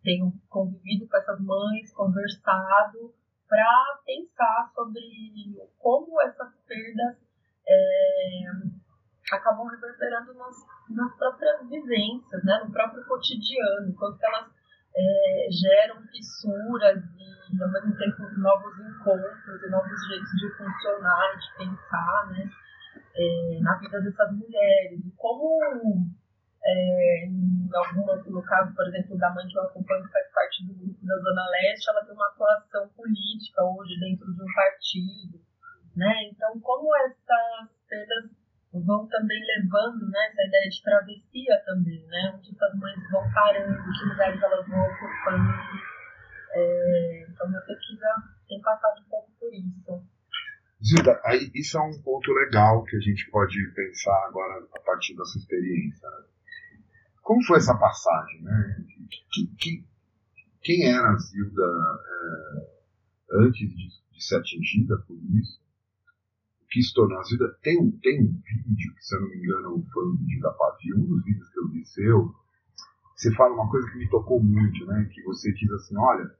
Tenho 0.02 0.32
convivido 0.48 1.08
com 1.08 1.16
essas 1.16 1.40
mães, 1.40 1.92
conversado 1.92 3.12
para 3.48 4.00
pensar 4.06 4.70
sobre 4.74 5.02
como 5.78 6.20
essas 6.22 6.54
perdas 6.66 7.16
é, 7.68 8.42
acabam 9.32 9.66
reverberando 9.66 10.34
nas, 10.34 10.56
nas 10.90 11.16
próprias 11.16 11.68
vivências, 11.68 12.44
né? 12.44 12.60
no 12.64 12.72
próprio 12.72 13.04
cotidiano, 13.04 13.94
quanto 13.94 14.22
elas 14.22 14.50
é, 14.94 15.48
geram 15.50 16.02
fissuras 16.06 16.98
e, 16.98 17.62
ao 17.62 17.70
mesmo 17.70 17.96
tempo, 17.96 18.22
novos 18.38 18.78
encontros 18.78 19.62
e 19.62 19.70
novos 19.70 20.06
jeitos 20.08 20.30
de 20.30 20.56
funcionar, 20.56 21.36
de 21.36 21.56
pensar, 21.58 22.26
né? 22.30 22.50
É, 23.14 23.60
na 23.60 23.76
vida 23.78 24.00
dessas 24.00 24.32
mulheres. 24.32 25.00
Como, 25.16 26.06
é, 26.64 27.26
em 27.26 27.68
algumas, 27.74 28.24
no 28.26 28.42
caso, 28.42 28.74
por 28.74 28.86
exemplo, 28.86 29.18
da 29.18 29.30
mãe 29.30 29.46
que 29.46 29.58
eu 29.58 29.62
acompanho, 29.62 30.04
que 30.04 30.12
faz 30.12 30.32
parte 30.32 30.66
do 30.66 30.74
grupo 30.74 31.06
da 31.06 31.16
Zona 31.16 31.50
Leste, 31.50 31.90
ela 31.90 32.04
tem 32.04 32.14
uma 32.14 32.28
atuação 32.28 32.88
política 32.96 33.64
hoje 33.64 33.98
dentro 33.98 34.32
de 34.32 34.42
um 34.42 34.54
partido, 34.54 35.40
né? 35.96 36.12
Então, 36.30 36.60
como 36.60 36.94
essas 36.96 37.70
perdas 37.88 38.30
vão 38.72 39.06
também 39.08 39.40
levando 39.44 40.08
né, 40.08 40.28
essa 40.30 40.42
ideia 40.46 40.68
de 40.68 40.82
travessia 40.82 41.62
também, 41.66 42.06
né? 42.06 42.32
Onde 42.34 42.50
essas 42.54 42.74
mães 42.78 43.10
vão 43.10 43.24
parando, 43.34 43.74
que 43.74 44.04
lugares 44.04 44.40
elas 44.40 44.68
vão 44.68 44.80
ocupando. 44.80 45.50
É, 46.52 47.26
então, 47.28 47.48
minha 47.48 47.60
pesquisa 47.62 48.06
tem 48.48 48.60
passado 48.60 49.00
um 49.00 49.08
pouco 49.08 49.30
por 49.38 49.52
isso. 49.52 50.19
Zilda, 50.84 51.20
aí 51.24 51.50
isso 51.54 51.76
é 51.76 51.82
um 51.82 52.00
ponto 52.02 52.32
legal 52.32 52.82
que 52.84 52.96
a 52.96 53.00
gente 53.00 53.30
pode 53.30 53.56
pensar 53.74 54.26
agora 54.26 54.66
a 54.74 54.80
partir 54.80 55.14
da 55.14 55.24
sua 55.24 55.40
experiência. 55.40 56.08
Né? 56.08 56.24
Como 57.22 57.44
foi 57.44 57.58
essa 57.58 57.76
passagem? 57.76 58.42
Né? 58.42 58.84
Que, 59.30 59.46
que, 59.58 59.84
quem 60.62 60.86
era 60.86 61.10
a 61.10 61.18
Zilda 61.18 61.62
é, 62.06 63.46
antes 63.46 63.68
de, 63.68 63.88
de 64.12 64.24
ser 64.24 64.36
atingida 64.36 64.96
por 65.06 65.18
isso? 65.38 65.60
que 66.70 66.80
se 66.82 66.94
tornou 66.94 67.18
a 67.18 67.24
vida. 67.24 67.58
Tem 67.62 67.90
tem 67.98 68.22
um 68.22 68.40
vídeo, 68.66 68.94
que 68.94 69.04
se 69.04 69.16
eu 69.16 69.20
não 69.22 69.28
me 69.28 69.36
engano 69.36 69.86
foi 69.92 70.06
um 70.06 70.16
vídeo 70.16 70.40
da 70.40 70.52
Pavi, 70.52 70.94
um 70.94 71.04
dos 71.04 71.24
vídeos 71.24 71.48
que 71.50 71.58
eu 71.58 71.68
vi 71.68 71.84
seu, 71.84 72.34
você 73.16 73.34
fala 73.34 73.52
uma 73.52 73.68
coisa 73.68 73.90
que 73.90 73.98
me 73.98 74.08
tocou 74.08 74.42
muito, 74.42 74.86
né? 74.86 75.06
Que 75.12 75.22
você 75.24 75.52
diz 75.52 75.70
assim, 75.72 75.96
olha, 75.98 76.34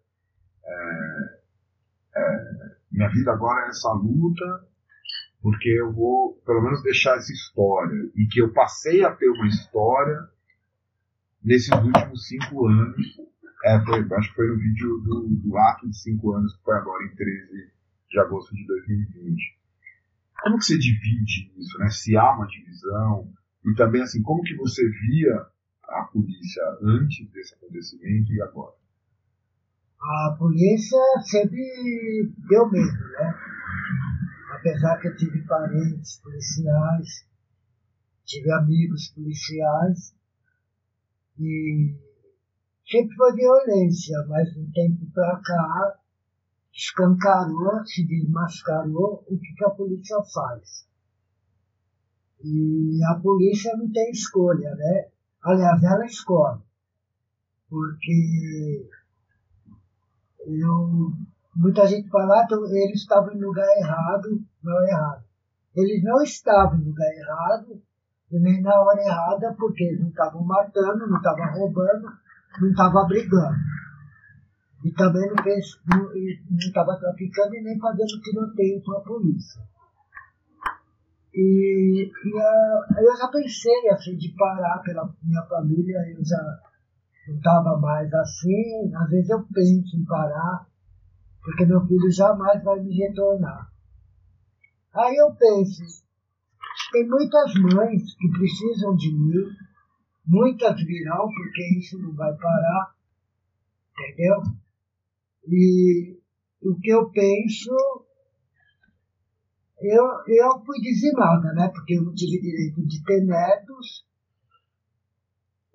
é, 0.64 1.40
é, 2.16 2.70
minha 2.90 3.09
vida 3.09 3.32
agora 3.32 3.66
é 3.66 3.68
essa 3.68 3.92
luta, 3.92 4.68
porque 5.40 5.68
eu 5.68 5.92
vou 5.92 6.35
pelo 6.44 6.62
menos 6.62 6.82
deixar 6.82 7.16
essa 7.16 7.32
história. 7.32 8.11
E 8.16 8.26
que 8.26 8.40
eu 8.40 8.52
passei 8.52 9.04
a 9.04 9.14
ter 9.14 9.28
uma 9.28 9.47
história 9.47 10.18
nesses 11.42 11.70
últimos 11.70 12.26
cinco 12.26 12.66
anos. 12.66 13.06
É, 13.64 13.78
foi, 13.85 14.00
acho 14.00 14.28
que 14.30 14.35
foi 14.37 14.49
no 14.49 14.59
vídeo 14.59 14.99
do, 14.99 15.28
do 15.28 15.59
ato 15.59 15.88
de 15.88 15.97
cinco 15.97 16.32
anos, 16.32 16.56
que 16.56 16.62
foi 16.62 16.76
agora 16.76 17.04
em 17.04 17.14
13 17.14 17.70
de 18.09 18.18
agosto 18.18 18.54
de 18.54 18.66
2020. 18.66 19.61
Como 20.42 20.59
que 20.59 20.64
você 20.64 20.78
divide 20.78 21.52
isso, 21.56 21.78
né? 21.78 21.90
Se 21.90 22.16
há 22.16 22.35
uma 22.35 22.47
divisão 22.47 23.30
e 23.64 23.75
também 23.75 24.02
assim, 24.02 24.23
como 24.23 24.42
que 24.42 24.56
você 24.56 24.82
via 24.88 25.47
a 25.85 26.02
polícia 26.04 26.62
antes 26.82 27.30
desse 27.30 27.54
acontecimento 27.54 28.32
e 28.32 28.40
agora? 28.40 28.75
A 30.02 30.35
polícia 30.38 30.99
sempre 31.23 32.33
deu 32.49 32.71
medo, 32.71 33.11
né? 33.12 33.35
Apesar 34.52 34.99
que 34.99 35.09
eu 35.09 35.16
tive 35.16 35.47
parentes 35.47 36.19
policiais, 36.23 37.26
tive 38.25 38.50
amigos 38.50 39.09
policiais 39.09 40.14
e 41.38 41.95
sempre 42.90 43.14
foi 43.14 43.35
violência, 43.35 44.25
mas 44.28 44.57
um 44.57 44.71
tempo 44.73 45.07
para 45.12 45.38
cá 45.45 45.99
escancarou, 46.73 47.85
se 47.85 48.07
desmascarou 48.07 49.23
o 49.28 49.38
que, 49.38 49.54
que 49.54 49.64
a 49.64 49.71
polícia 49.71 50.16
faz. 50.33 50.88
E 52.42 53.00
a 53.04 53.16
polícia 53.16 53.76
não 53.76 53.92
tem 53.92 54.11
escolha, 54.11 54.75
né? 54.76 55.09
Aliás, 55.42 55.83
ela 55.83 56.07
escolhe. 56.07 56.62
Porque 57.69 58.88
eu, 60.47 61.12
muita 61.56 61.87
gente 61.87 62.09
fala 62.09 62.40
ah, 62.40 62.47
eles 62.50 63.00
estavam 63.00 63.35
no 63.35 63.49
lugar 63.49 63.66
errado, 63.78 64.42
não 64.62 64.88
errado. 64.88 65.25
Eles 65.75 66.02
não 66.02 66.23
estavam 66.23 66.78
no 66.78 66.87
lugar 66.87 67.09
errado 67.12 67.80
e 68.30 68.38
nem 68.38 68.62
na 68.62 68.80
hora 68.80 69.00
errada, 69.02 69.54
porque 69.59 69.85
eles 69.85 70.00
não 70.00 70.09
estavam 70.09 70.44
matando, 70.44 71.06
não 71.06 71.16
estavam 71.16 71.52
roubando, 71.52 72.09
não 72.61 72.68
estavam 72.68 73.06
brigando. 73.06 73.59
E 74.85 74.92
também 74.92 75.28
não 75.28 75.42
fez, 75.42 75.78
não 75.87 76.59
estava 76.59 76.97
traficando 76.97 77.54
e 77.54 77.62
nem 77.62 77.78
fazendo 77.78 78.20
tiroteio 78.23 78.82
com 78.82 78.92
a 78.92 79.00
polícia. 79.00 79.61
E, 81.35 82.11
e 82.25 82.38
a, 82.38 82.80
eu 82.99 83.16
já 83.16 83.28
pensei 83.28 83.88
assim 83.90 84.16
de 84.16 84.35
parar 84.37 84.80
pela 84.82 85.09
minha 85.23 85.42
família, 85.42 85.99
eu 86.11 86.25
já 86.25 86.59
estava 87.34 87.78
mais 87.78 88.12
assim, 88.12 88.94
às 88.94 89.10
vezes 89.10 89.30
eu 89.30 89.44
penso 89.52 89.96
em 89.96 90.04
parar, 90.04 90.66
porque 91.42 91.64
meu 91.64 91.80
filho 91.87 92.10
jamais 92.10 92.62
vai 92.62 92.80
me 92.80 92.96
retornar. 92.96 93.70
Aí 94.94 95.16
eu 95.16 95.34
penso, 95.34 95.82
tem 96.92 97.08
muitas 97.08 97.54
mães 97.54 98.14
que 98.16 98.28
precisam 98.30 98.94
de 98.96 99.12
mim, 99.12 99.46
muitas 100.26 100.82
virão, 100.84 101.28
porque 101.28 101.78
isso 101.78 101.99
não 101.99 102.14
vai 102.14 102.34
parar, 102.37 102.94
entendeu? 103.92 104.42
E 105.46 106.18
o 106.62 106.78
que 106.78 106.90
eu 106.90 107.10
penso, 107.10 107.70
eu, 109.80 110.04
eu 110.26 110.64
fui 110.64 110.80
dizimada, 110.80 111.52
né? 111.52 111.68
Porque 111.68 111.94
eu 111.94 112.02
não 112.02 112.14
tive 112.14 112.40
direito 112.40 112.87
de 112.87 113.02
ter 113.04 113.25
netos, 113.25 114.04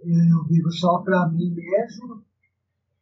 eu 0.06 0.44
vivo 0.46 0.72
só 0.72 1.00
para 1.00 1.28
mim 1.30 1.52
mesmo, 1.52 2.24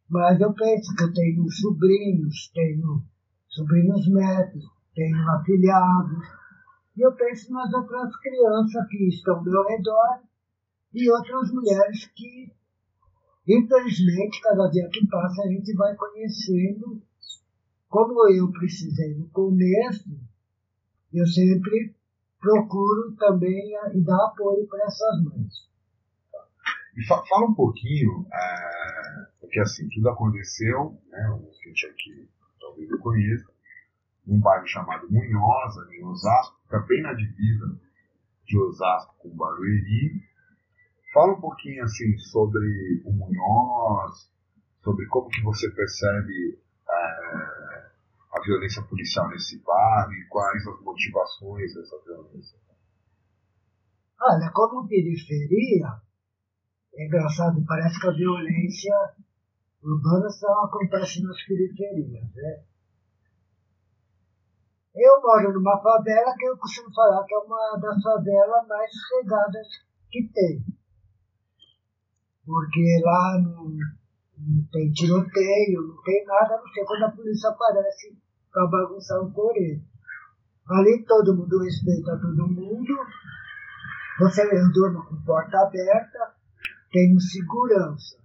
mas 0.10 0.40
eu 0.40 0.54
penso 0.54 0.96
que 0.96 1.04
eu 1.04 1.14
tenho 1.14 1.50
sobrinhos, 1.52 2.52
tenho 2.54 3.04
sobrinhos 3.50 4.08
netos, 4.12 4.64
tenho 4.96 5.30
afilhados, 5.32 6.28
e 6.96 7.02
eu 7.02 7.12
penso 7.14 7.52
nas 7.52 7.74
outras 7.74 8.16
crianças 8.18 8.88
que 8.90 9.08
estão 9.10 9.38
ao 9.38 9.44
meu 9.44 9.64
redor 9.68 10.22
e 10.94 11.10
outras 11.10 11.52
mulheres 11.52 12.06
que 12.16 12.52
Infelizmente, 13.48 14.42
cada 14.42 14.70
dia 14.70 14.88
que 14.90 15.06
passa, 15.08 15.44
a 15.44 15.48
gente 15.48 15.74
vai 15.74 15.94
conhecendo. 15.96 17.02
Como 17.90 18.28
eu 18.30 18.50
precisei 18.52 19.16
no 19.16 19.28
começo, 19.30 20.10
eu 21.14 21.28
sempre 21.28 21.94
procuro 22.40 23.16
também 23.18 23.74
e 23.94 24.02
dar 24.02 24.28
apoio 24.28 24.66
para 24.68 24.86
essas 24.86 25.24
mães. 25.24 25.73
E 26.96 27.06
fa 27.06 27.24
fala 27.28 27.48
um 27.48 27.54
pouquinho, 27.54 28.26
é, 28.32 29.28
porque 29.40 29.60
assim, 29.60 29.88
tudo 29.90 30.10
aconteceu, 30.10 30.98
né, 31.10 31.30
o 31.30 31.52
gente 31.66 31.86
aqui 31.88 32.30
talvez 32.60 32.90
eu 32.90 33.00
conheça, 33.00 33.52
num 34.26 34.40
bairro 34.40 34.68
chamado 34.68 35.12
Munhosa, 35.12 35.88
em 35.92 36.04
Osasco, 36.06 36.60
fica 36.64 36.80
bem 36.80 37.02
na 37.02 37.14
divisa 37.14 37.80
de 38.46 38.58
Osasco 38.58 39.16
com 39.20 39.36
Barueri, 39.36 40.24
Fala 41.14 41.34
um 41.34 41.40
pouquinho 41.40 41.84
assim 41.84 42.18
sobre 42.18 43.04
o 43.06 43.14
Munhoz, 43.14 44.32
sobre 44.84 45.06
como 45.06 45.30
que 45.30 45.44
você 45.44 45.70
percebe 45.70 46.60
é, 46.90 47.92
a 48.32 48.42
violência 48.44 48.82
policial 48.82 49.30
nesse 49.30 49.62
bairro 49.64 50.12
e 50.12 50.26
quais 50.28 50.68
as 50.68 50.82
motivações 50.82 51.76
dessa 51.76 52.02
violência. 52.04 52.58
Olha, 54.20 54.52
como 54.56 54.88
periferia, 54.88 56.02
é 56.96 57.06
engraçado, 57.06 57.64
parece 57.68 58.00
que 58.00 58.08
a 58.08 58.12
violência 58.12 58.94
urbana 59.84 60.30
só 60.30 60.66
acontece 60.66 61.24
nas 61.24 61.42
periferias, 61.44 62.24
né? 62.36 62.64
Eu 64.96 65.22
moro 65.22 65.54
numa 65.54 65.82
favela 65.82 66.36
que 66.38 66.46
eu 66.46 66.58
costumo 66.58 66.94
falar 66.94 67.24
que 67.26 67.34
é 67.34 67.40
uma 67.40 67.78
das 67.78 68.02
favelas 68.02 68.68
mais 68.68 68.92
regadas 69.18 69.68
que 70.12 70.30
tem 70.32 70.64
porque 72.46 73.02
lá 73.04 73.40
não, 73.40 73.66
não 73.66 74.64
tem 74.72 74.92
tiroteio, 74.92 75.82
não 75.82 76.02
tem 76.04 76.26
nada, 76.26 76.58
não 76.58 76.68
ser 76.68 76.86
quando 76.86 77.04
a 77.04 77.12
polícia 77.12 77.50
aparece 77.50 78.18
para 78.52 78.68
bagunçar 78.68 79.22
o 79.22 79.32
coreto. 79.32 79.82
Ali 80.70 81.04
todo 81.06 81.36
mundo 81.36 81.60
respeita 81.60 82.20
todo 82.20 82.48
mundo, 82.48 82.94
Você, 84.20 84.44
eu 84.44 84.72
durmo 84.72 85.06
com 85.06 85.24
porta 85.24 85.58
aberta, 85.60 86.33
tenho 86.94 87.20
segurança. 87.20 88.18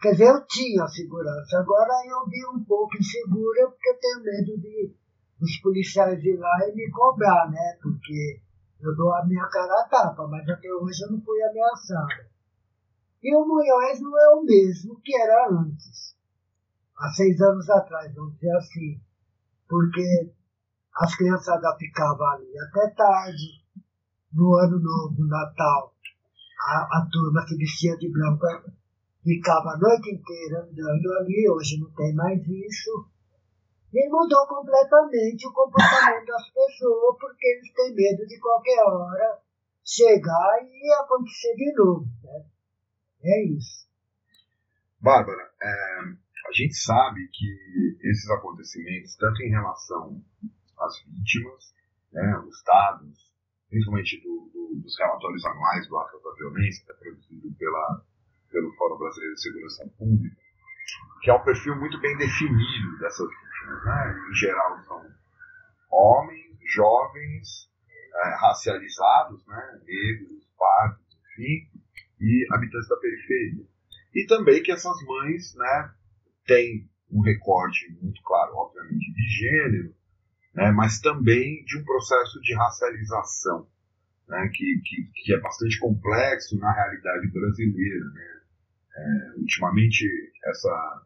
Quer 0.00 0.12
dizer, 0.12 0.28
eu 0.28 0.46
tinha 0.46 0.86
segurança, 0.86 1.58
agora 1.58 1.92
eu 2.06 2.24
vi 2.26 2.46
um 2.46 2.64
pouco 2.64 2.96
insegura 2.96 3.68
porque 3.68 3.90
eu 3.90 3.98
tenho 3.98 4.22
medo 4.22 4.58
de 4.58 4.94
os 5.42 5.56
policiais 5.60 6.22
ir 6.22 6.36
lá 6.36 6.68
e 6.68 6.74
me 6.74 6.90
cobrar, 6.90 7.50
né? 7.50 7.78
Porque 7.82 8.40
eu 8.80 8.94
dou 8.94 9.12
a 9.14 9.26
minha 9.26 9.46
cara 9.48 9.82
a 9.82 9.88
tapa, 9.88 10.26
mas 10.28 10.48
até 10.48 10.72
hoje 10.72 11.02
eu 11.04 11.12
não 11.12 11.20
fui 11.20 11.42
ameaçada. 11.42 12.30
E 13.22 13.36
o 13.36 13.46
Munhoz 13.46 14.00
não 14.00 14.18
é 14.18 14.34
o 14.36 14.44
mesmo 14.44 15.00
que 15.00 15.14
era 15.14 15.48
antes, 15.50 16.16
há 16.96 17.08
seis 17.10 17.38
anos 17.40 17.68
atrás, 17.68 18.14
vamos 18.14 18.34
dizer 18.34 18.56
assim, 18.56 19.00
porque 19.68 20.32
as 20.94 21.14
criançadas 21.16 21.76
ficavam 21.78 22.26
ali 22.28 22.58
até 22.58 22.88
tarde, 22.94 23.64
no 24.32 24.56
Ano 24.56 24.78
Novo, 24.78 25.16
no 25.18 25.26
Natal, 25.26 25.94
a, 26.60 26.98
a 26.98 27.08
turma 27.10 27.46
se 27.46 27.56
vestia 27.56 27.96
de 27.96 28.10
branco 28.10 28.46
ficava 29.22 29.70
a 29.70 29.78
noite 29.78 30.10
inteira 30.10 30.62
andando 30.62 31.12
ali, 31.18 31.48
hoje 31.48 31.78
não 31.78 31.90
tem 31.92 32.14
mais 32.14 32.40
isso. 32.46 33.08
E 33.92 34.08
mudou 34.08 34.46
completamente 34.46 35.46
o 35.48 35.52
comportamento 35.52 36.26
das 36.26 36.48
pessoas, 36.50 37.16
porque 37.18 37.46
eles 37.46 37.72
têm 37.72 37.94
medo 37.94 38.26
de 38.26 38.38
qualquer 38.38 38.82
hora 38.84 39.38
chegar 39.84 40.58
e 40.62 40.92
acontecer 41.02 41.54
de 41.56 41.74
novo. 41.74 42.06
Né? 42.22 42.44
É 43.24 43.44
isso. 43.46 43.88
Bárbara, 45.00 45.50
é, 45.60 46.00
a 46.46 46.52
gente 46.52 46.74
sabe 46.74 47.28
que 47.32 47.98
esses 48.02 48.30
acontecimentos, 48.30 49.16
tanto 49.16 49.42
em 49.42 49.50
relação 49.50 50.22
às 50.78 51.02
vítimas, 51.04 51.74
né, 52.12 52.38
os 52.46 52.62
dados, 52.64 53.29
principalmente 53.70 54.20
do, 54.20 54.50
do, 54.52 54.82
dos 54.82 54.98
relatórios 54.98 55.44
anuais 55.46 55.88
do 55.88 55.98
ato 55.98 56.20
da 56.22 56.34
violência, 56.34 56.84
que 56.84 56.92
é 56.92 56.94
produzido 56.96 57.52
pela 57.58 58.04
pelo 58.50 58.72
Fórum 58.74 58.98
Brasileiro 58.98 59.34
de 59.34 59.42
Segurança 59.42 59.88
Pública, 59.96 60.36
que 61.22 61.30
é 61.30 61.34
um 61.34 61.44
perfil 61.44 61.76
muito 61.76 62.00
bem 62.00 62.16
definido 62.18 62.98
dessas 62.98 63.28
vítimas. 63.28 63.84
Né? 63.84 64.26
Em 64.28 64.34
geral, 64.34 64.84
são 64.84 65.06
homens, 65.90 66.58
jovens, 66.74 67.70
é, 68.12 68.34
racializados, 68.40 69.46
né? 69.46 69.80
negros, 69.84 70.44
pardos, 70.58 71.18
enfim, 71.32 71.68
e 72.20 72.46
habitantes 72.52 72.88
da 72.88 72.96
periferia. 72.96 73.64
E 74.14 74.26
também 74.26 74.62
que 74.62 74.72
essas 74.72 75.00
mães 75.04 75.54
né, 75.54 75.94
têm 76.46 76.90
um 77.10 77.20
recorte 77.20 77.96
muito 78.02 78.20
claro, 78.22 78.54
obviamente, 78.56 79.12
de 79.12 79.22
gênero, 79.28 79.94
né, 80.54 80.70
mas 80.72 81.00
também 81.00 81.64
de 81.64 81.78
um 81.78 81.84
processo 81.84 82.40
de 82.40 82.54
racialização, 82.54 83.68
né, 84.28 84.48
que, 84.52 84.80
que, 84.84 85.10
que, 85.14 85.34
é 85.34 85.40
bastante 85.40 85.78
complexo 85.78 86.58
na 86.58 86.72
realidade 86.72 87.28
brasileira. 87.28 88.04
Né? 88.06 88.40
É, 88.96 89.32
ultimamente, 89.38 90.06
essa, 90.44 91.02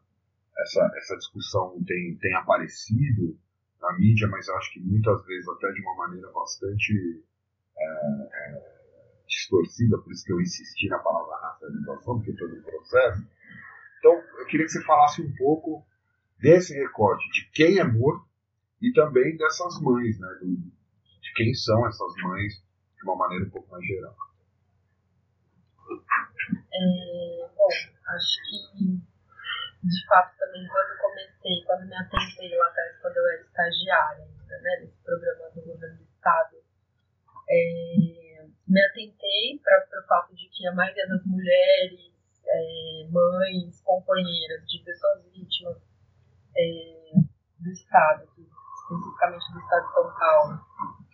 essa, 0.59 0.91
essa 0.95 1.17
discussão 1.17 1.81
tem, 1.85 2.17
tem 2.17 2.33
aparecido 2.35 3.37
na 3.81 3.93
mídia, 3.97 4.27
mas 4.27 4.49
acho 4.49 4.73
que 4.73 4.79
muitas 4.79 5.25
vezes 5.25 5.47
até 5.47 5.71
de 5.71 5.81
uma 5.81 5.95
maneira 5.95 6.31
bastante 6.31 7.23
é, 7.77 7.85
é, 7.85 8.75
distorcida, 9.27 9.97
por 9.99 10.11
isso 10.11 10.25
que 10.25 10.33
eu 10.33 10.41
insisti 10.41 10.87
na 10.87 10.99
palavra 10.99 11.35
racialização, 11.37 12.17
porque 12.17 12.33
todo 12.33 12.53
o 12.53 12.63
processo. 12.63 13.27
Então, 13.99 14.11
eu 14.39 14.45
queria 14.47 14.65
que 14.65 14.71
você 14.71 14.83
falasse 14.83 15.21
um 15.21 15.33
pouco 15.35 15.85
desse 16.39 16.73
recorte, 16.75 17.27
de 17.31 17.49
quem 17.51 17.79
é 17.79 17.83
morto 17.83 18.25
e 18.87 18.93
também 18.93 19.35
dessas 19.37 19.81
mães, 19.81 20.19
né, 20.19 20.27
do, 20.39 20.55
de 20.55 21.33
quem 21.35 21.53
são 21.53 21.87
essas 21.87 22.13
mães, 22.23 22.53
de 22.97 23.03
uma 23.03 23.15
maneira 23.15 23.45
um 23.45 23.49
pouco 23.49 23.71
mais 23.71 23.85
geral. 23.85 24.15
É, 26.49 27.49
bom, 27.55 27.69
acho 28.15 28.35
que 28.49 29.15
de 29.85 30.07
fato 30.07 30.35
também 30.37 30.67
quando 30.67 30.89
eu 30.89 30.97
comecei, 30.97 31.63
quando 31.65 31.85
me 31.85 31.95
atentei 31.95 32.57
lá 32.57 32.67
atrás, 32.67 32.97
quando 33.01 33.17
eu 33.17 33.27
era 33.27 33.41
estagiária 33.41 34.23
ainda, 34.23 34.59
né, 34.61 34.79
nesse 34.81 34.97
programa 35.03 35.49
do 35.51 35.61
governo 35.61 35.97
do 35.97 36.03
estado, 36.03 36.57
é, 37.47 38.47
me 38.67 38.81
atentei 38.81 39.61
para 39.63 40.01
o 40.01 40.07
fato 40.07 40.35
de 40.35 40.49
que 40.49 40.67
a 40.67 40.73
maioria 40.73 41.07
das 41.07 41.23
mulheres, 41.25 42.11
é, 42.47 43.07
mães, 43.09 43.79
companheiras 43.81 44.65
de 44.67 44.83
pessoas 44.83 45.23
vítimas 45.31 45.77
é, 46.57 47.11
do 47.59 47.69
estado, 47.69 48.23
especificamente 48.23 49.53
do 49.53 49.59
estado 49.59 49.87
de 49.87 49.93
São 49.93 50.15
Paulo, 50.17 50.59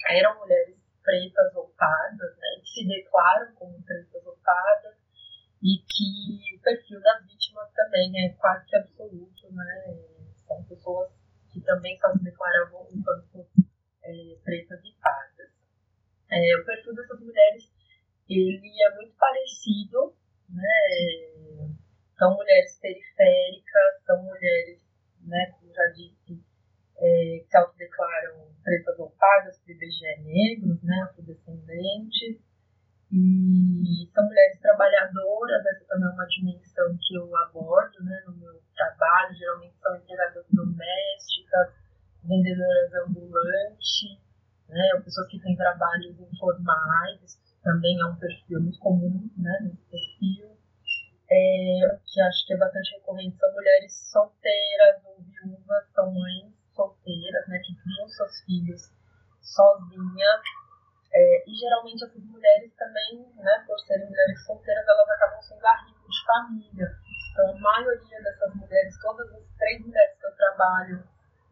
eram 0.07 0.39
mulheres 0.39 0.77
pretas 1.03 1.55
ou 1.55 1.67
pardas, 1.77 2.37
né, 2.37 2.61
que 2.61 2.69
se 2.69 2.87
declaram 2.87 3.53
como 3.55 3.83
pretas 3.83 4.25
ou 4.25 4.37
pardas, 4.43 5.01
e 5.61 5.77
que 5.77 6.55
o 6.55 6.59
perfil 6.61 6.99
das 7.01 7.23
vítimas 7.25 7.71
também 7.73 8.25
é 8.25 8.29
quase 8.33 8.65
que 8.65 8.75
absoluto, 8.75 9.53
né? 9.53 9.99
São 10.47 10.63
pessoas 10.63 11.11
que 11.53 11.61
também 11.61 11.97
só 11.99 12.11
se 12.13 12.23
declaravam 12.23 12.87
enquanto 12.91 13.45
é, 14.03 14.37
pretas 14.43 14.79
e 14.83 14.91
pardas. 14.99 15.49
É, 16.31 16.57
o 16.57 16.65
perfil 16.65 16.95
dessas 16.95 17.19
mulheres 17.19 17.71
ele 18.27 18.71
é 18.83 18.95
muito 18.95 19.13
parecido, 19.17 20.15
né? 20.49 21.61
São 22.17 22.33
mulheres 22.33 22.79
periféricas, 22.79 24.03
são 24.05 24.23
mulheres, 24.23 24.81
né, 25.21 25.53
como 25.59 25.73
já 25.73 25.87
disse, 25.87 26.43
é, 26.97 27.39
que 27.39 27.47
se 27.49 27.57
autodeclaram 27.57 28.47
pretas 28.63 28.99
ou 28.99 29.09
pardas, 29.11 29.57
por 29.57 29.71
IBGE 29.71 30.21
negros, 30.23 30.83
né, 30.83 31.01
afrodescendentes, 31.03 32.39
e 33.13 34.09
são 34.13 34.23
mulheres 34.23 34.57
trabalhadoras, 34.61 35.65
essa 35.65 35.85
também 35.85 36.07
é 36.07 36.13
uma 36.13 36.25
dimensão 36.27 36.97
que 36.97 37.13
eu 37.15 37.35
abordo 37.43 38.01
né, 38.05 38.23
no 38.25 38.37
meu 38.37 38.61
trabalho. 38.73 39.35
Geralmente 39.35 39.75
são 39.81 39.97
empregadas 39.97 40.45
domésticas, 40.49 41.75
vendedoras 42.23 42.93
ambulantes, 43.05 44.17
né, 44.69 44.91
ou 44.95 45.01
pessoas 45.01 45.27
que 45.27 45.41
têm 45.41 45.57
trabalhos 45.57 46.17
informais, 46.21 47.37
também 47.61 47.99
é 47.99 48.05
um 48.05 48.15
perfil 48.15 48.61
muito 48.61 48.79
comum 48.79 49.29
né, 49.35 49.59
nesse 49.61 49.83
perfil. 49.89 50.57
É, 51.29 51.99
que 52.05 52.21
acho 52.21 52.47
que 52.47 52.53
é 52.53 52.57
bastante 52.57 52.95
recorrente, 52.95 53.37
são 53.37 53.51
mulheres 53.53 53.93
solteiras 54.09 55.03
ou 55.05 55.17
viúvas, 55.21 55.85
são 55.93 56.13
mães 56.13 56.53
solteiras, 56.73 57.47
né, 57.49 57.59
que 57.59 57.75
criam 57.75 58.07
seus 58.07 58.39
filhos 58.45 58.81
sozinhas 59.41 60.41
é, 61.13 61.43
e 61.45 61.53
geralmente 61.55 62.05
essas 62.05 62.23
mulheres 62.23 62.73
também, 62.75 63.27
né, 63.35 63.63
por 63.67 63.77
serem 63.79 64.07
mulheres 64.07 64.45
solteiras, 64.45 64.87
elas 64.87 65.09
acabam 65.09 65.41
sendo 65.41 65.65
arrimo 65.67 66.07
de 66.07 66.25
família. 66.25 66.87
Maioria 67.91 68.23
dessas 68.23 68.55
mulheres, 68.55 68.97
todas 69.01 69.29
as 69.33 69.43
três 69.57 69.81
mulheres 69.81 70.17
que 70.17 70.25
eu 70.25 70.31
trabalho 70.31 71.03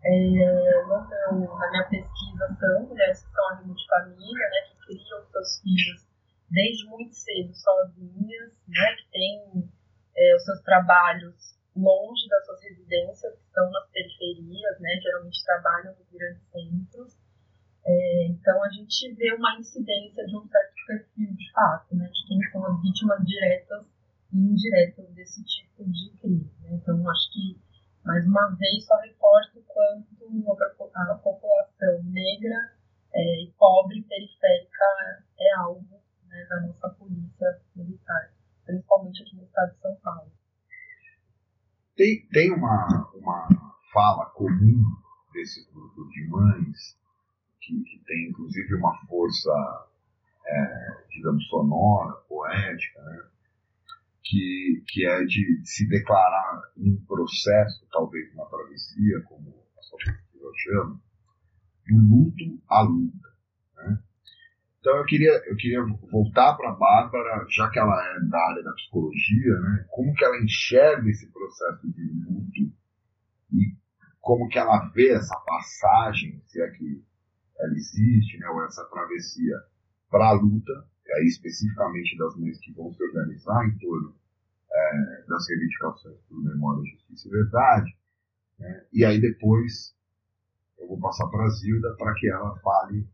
é, 0.05 0.09
meu, 0.09 0.87
na 0.87 1.71
minha 1.71 1.89
pesquisa, 1.89 2.47
são 2.57 2.87
mulheres 2.87 3.21
que 3.21 3.31
são 3.33 3.49
arrimo 3.49 3.75
de 3.75 3.87
família, 3.87 4.49
né, 4.49 4.61
que 4.69 4.85
criam 4.85 5.25
seus 5.31 5.59
filhos 5.59 6.07
desde 6.49 6.85
muito 6.87 7.13
cedo 7.13 7.53
sozinhas, 7.53 8.53
né, 8.65 8.95
que 8.95 9.11
têm 9.11 9.69
é, 10.15 10.35
os 10.37 10.45
seus 10.45 10.61
trabalhos 10.61 11.59
longe 11.75 12.29
das 12.29 12.45
suas 12.45 12.63
residências, 12.63 13.33
que 13.33 13.45
estão 13.45 13.69
nas 13.71 13.89
periferias, 13.89 14.79
né, 14.79 14.99
geralmente 15.03 15.43
trabalham 15.43 15.93
nos 15.95 16.09
grandes 16.09 16.43
centros. 16.51 17.17
É, 17.85 18.27
então 18.27 18.63
a 18.63 18.69
gente 18.69 19.13
vê 19.15 19.33
uma 19.33 19.59
incidência 19.59 20.25
de 20.25 20.37
um 20.37 20.47
certo 20.47 20.73
perfil 20.87 21.35
de 21.35 21.51
fato, 21.51 21.95
né, 21.97 22.07
de 22.07 22.27
quem 22.27 22.41
são 22.49 22.65
as 22.65 22.81
vítimas 22.81 23.25
diretas 23.25 23.85
e 24.31 24.37
indiretas 24.37 25.09
desse 25.13 25.43
tipo 25.43 25.68
de 25.85 26.17
crime. 26.19 26.51
Né? 26.61 26.73
Então 26.73 27.09
acho 27.09 27.33
que, 27.33 27.59
mais 28.03 28.25
uma 28.25 28.49
vez, 28.55 28.85
só 28.85 28.97
reforço 28.97 29.59
o 29.59 29.63
quanto 29.63 30.09
a, 30.95 31.15
população 31.15 32.03
negra 32.03 32.55
é, 33.13 33.43
e 33.43 33.53
pobre 33.57 34.01
periférica 34.03 34.85
é 35.39 35.53
alvo 35.55 36.01
né, 36.27 36.45
da 36.49 36.61
nossa 36.61 36.89
polícia 36.89 37.61
militar, 37.75 38.33
principalmente 38.65 39.23
aqui 39.23 39.35
no 39.35 39.43
estado 39.43 39.73
de 39.73 39.81
São 39.81 39.95
Paulo. 40.03 40.31
Tem, 41.95 42.25
tem 42.31 42.53
uma, 42.53 43.11
uma 43.13 43.47
fala 43.91 44.25
comum 44.27 44.83
desses 45.33 45.69
grupos 45.71 46.09
de 46.11 46.27
mães 46.27 46.97
que, 47.61 47.83
que 47.83 47.99
tem 48.05 48.29
inclusive 48.29 48.75
uma 48.75 48.95
força, 49.05 49.87
é, 50.45 51.03
digamos, 51.09 51.45
sonora, 51.47 52.13
poética, 52.27 53.01
né? 53.01 53.23
Que, 54.23 54.83
que 54.87 55.05
é 55.05 55.23
de 55.23 55.61
se 55.63 55.87
declarar 55.87 56.61
um 56.77 56.95
processo, 57.07 57.87
talvez 57.91 58.31
uma 58.33 58.45
travessia, 58.45 59.21
como 59.23 59.49
a 59.77 59.81
sua 59.81 59.97
pesquisa 59.97 60.51
chama, 60.63 61.01
do 61.87 61.97
luto 61.97 62.61
à 62.69 62.81
luta. 62.81 63.29
Né? 63.77 63.99
Então 64.79 64.97
eu 64.97 65.05
queria, 65.05 65.31
eu 65.47 65.55
queria 65.55 65.83
voltar 66.11 66.55
para 66.55 66.69
a 66.69 66.75
Bárbara, 66.75 67.45
já 67.49 67.69
que 67.69 67.79
ela 67.79 67.95
é 68.15 68.19
da 68.27 68.39
área 68.49 68.63
da 68.63 68.73
psicologia, 68.73 69.59
né? 69.61 69.85
como 69.89 70.13
que 70.13 70.23
ela 70.23 70.41
enxerga 70.41 71.09
esse 71.09 71.31
processo 71.31 71.91
de 71.91 72.03
luto 72.25 72.73
e 73.51 73.75
como 74.21 74.47
que 74.47 74.59
ela 74.59 74.89
vê 74.93 75.09
essa 75.09 75.35
passagem, 75.39 76.41
se 76.45 76.61
é 76.61 76.69
que 76.69 77.03
ela 77.57 77.73
existe, 77.73 78.37
né, 78.37 78.47
ou 78.49 78.63
essa 78.63 78.85
travessia 78.85 79.55
para 80.09 80.29
a 80.29 80.31
luta, 80.31 80.71
e 81.09 81.13
aí 81.13 81.25
especificamente 81.25 82.17
das 82.17 82.35
mães 82.35 82.59
que 82.59 82.71
vão 82.73 82.93
se 82.93 83.03
organizar 83.03 83.67
em 83.67 83.77
torno 83.79 84.15
é, 84.71 85.23
das 85.27 85.49
reivindicações 85.49 86.17
por 86.29 86.43
memória, 86.43 86.83
justiça 86.91 87.27
e 87.27 87.31
verdade. 87.31 87.97
Né? 88.59 88.85
E 88.93 89.03
aí 89.03 89.19
depois 89.19 89.95
eu 90.77 90.87
vou 90.87 90.99
passar 90.99 91.27
para 91.29 91.45
a 91.45 91.49
Zilda 91.49 91.95
para 91.97 92.13
que 92.13 92.29
ela 92.29 92.55
fale 92.59 93.07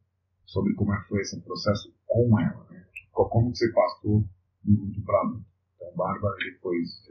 sobre 0.45 0.73
como 0.75 0.93
é 0.93 1.01
que 1.01 1.07
foi 1.07 1.21
esse 1.21 1.39
processo 1.41 1.93
com 2.05 2.37
ela, 2.39 2.67
né? 2.69 2.85
como 3.11 3.55
você 3.55 3.71
passou 3.71 4.27
do 4.63 4.71
luto 4.71 5.01
para 5.03 5.19
a 5.19 5.23
luta. 5.23 5.45
Então, 5.75 5.95
Bárbara, 5.95 6.35
depois... 6.43 7.07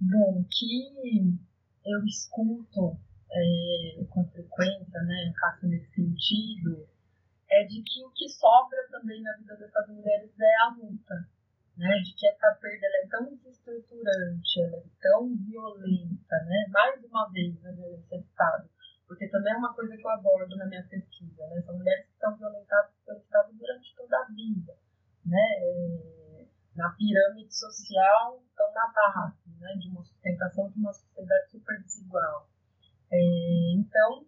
Bom, 0.00 0.44
que 0.50 1.38
eu 1.86 2.04
escuto 2.04 2.98
é, 3.32 4.04
com 4.10 4.28
frequência, 4.28 5.02
né, 5.02 5.32
faço 5.40 5.66
nesse 5.66 5.94
sentido, 5.94 6.86
é 7.50 7.64
de 7.64 7.82
que 7.82 8.04
o 8.04 8.10
que 8.10 8.28
sobra 8.28 8.78
também 8.90 9.22
na 9.22 9.36
vida 9.36 9.56
dessas 9.56 9.88
mulheres 9.88 10.30
é 10.40 10.56
a 10.62 10.74
luta 10.74 11.34
né, 11.76 11.98
de 11.98 12.14
que 12.14 12.26
essa 12.26 12.56
perda 12.60 12.86
é 12.86 13.06
tão 13.08 13.34
desestruturante, 13.36 14.60
ela 14.60 14.76
é 14.76 14.84
tão 15.00 15.36
violenta, 15.36 16.36
né, 16.46 16.66
mais 16.70 17.02
uma 17.04 17.28
vez 17.30 17.64
a 17.66 17.72
violência 17.72 18.18
do 18.18 18.24
Estado, 18.24 18.68
porque 19.06 19.28
também 19.28 19.52
é 19.52 19.56
uma 19.56 19.74
coisa 19.74 19.96
que 19.96 20.06
eu 20.06 20.10
abordo 20.10 20.56
na 20.56 20.66
minha 20.66 20.84
pesquisa, 20.84 21.46
né, 21.48 21.62
são 21.62 21.76
mulheres 21.76 22.06
que 22.06 22.18
são 22.18 22.36
violentadas 22.36 22.92
pelo 23.04 23.18
Estado 23.18 23.52
durante 23.54 23.94
toda 23.96 24.18
a 24.18 24.24
vida, 24.26 24.72
né, 25.26 25.46
é, 25.58 26.46
na 26.76 26.90
pirâmide 26.90 27.54
social 27.54 28.42
estão 28.46 28.72
na 28.72 28.92
base, 28.92 29.50
né, 29.58 29.74
de 29.80 29.88
uma 29.88 30.04
sustentação 30.04 30.70
de 30.70 30.78
uma 30.78 30.92
sociedade 30.92 31.50
super 31.50 31.82
desigual. 31.82 32.48
É, 33.10 33.72
então, 33.76 34.26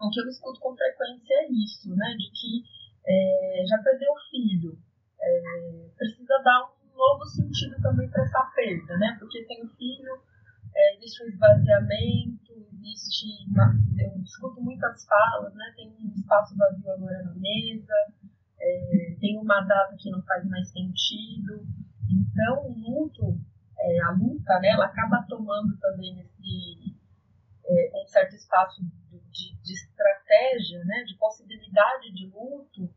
o 0.00 0.10
que 0.10 0.20
eu 0.20 0.28
escuto 0.28 0.60
com 0.60 0.76
frequência 0.76 1.34
é 1.34 1.50
isso, 1.50 1.94
né, 1.94 2.14
de 2.16 2.30
que 2.30 2.64
é, 3.06 3.64
já 3.66 3.78
perdeu 3.78 4.10
o 4.12 4.30
filho, 4.30 4.78
é, 5.20 5.88
precisa 5.96 6.38
dar 6.42 6.64
um 6.64 6.96
novo 6.96 7.24
sentido 7.26 7.80
também 7.82 8.08
para 8.08 8.22
essa 8.22 8.42
perda, 8.54 8.96
né? 8.98 9.16
Porque 9.18 9.44
tem 9.44 9.62
o 9.64 9.68
filho, 9.68 10.22
é, 10.74 10.96
existe 10.96 11.24
um 11.24 11.28
esvaziamento, 11.28 12.52
existe. 12.72 13.26
Uma, 13.48 13.74
eu 13.98 14.22
escuto 14.22 14.60
muitas 14.60 15.04
falas, 15.06 15.54
né? 15.54 15.72
Tem 15.76 15.88
um 15.88 16.12
espaço 16.14 16.56
vazio 16.56 16.90
agora 16.90 17.22
na 17.22 17.34
mesa, 17.34 17.94
é, 18.60 19.16
tem 19.20 19.38
uma 19.38 19.60
data 19.62 19.96
que 19.98 20.10
não 20.10 20.22
faz 20.22 20.44
mais 20.48 20.70
sentido. 20.70 21.66
Então, 22.10 22.66
o 22.66 22.72
luto, 22.72 23.38
é, 23.78 24.00
a 24.02 24.10
luta, 24.10 24.58
né? 24.60 24.68
Ela 24.68 24.86
acaba 24.86 25.24
tomando 25.28 25.76
também 25.78 26.20
esse, 26.20 26.96
é, 27.66 28.02
um 28.02 28.06
certo 28.06 28.34
espaço 28.34 28.82
de, 29.34 29.56
de 29.62 29.72
estratégia, 29.74 30.84
né? 30.84 31.02
De 31.04 31.14
possibilidade 31.16 32.12
de 32.12 32.26
luto 32.26 32.88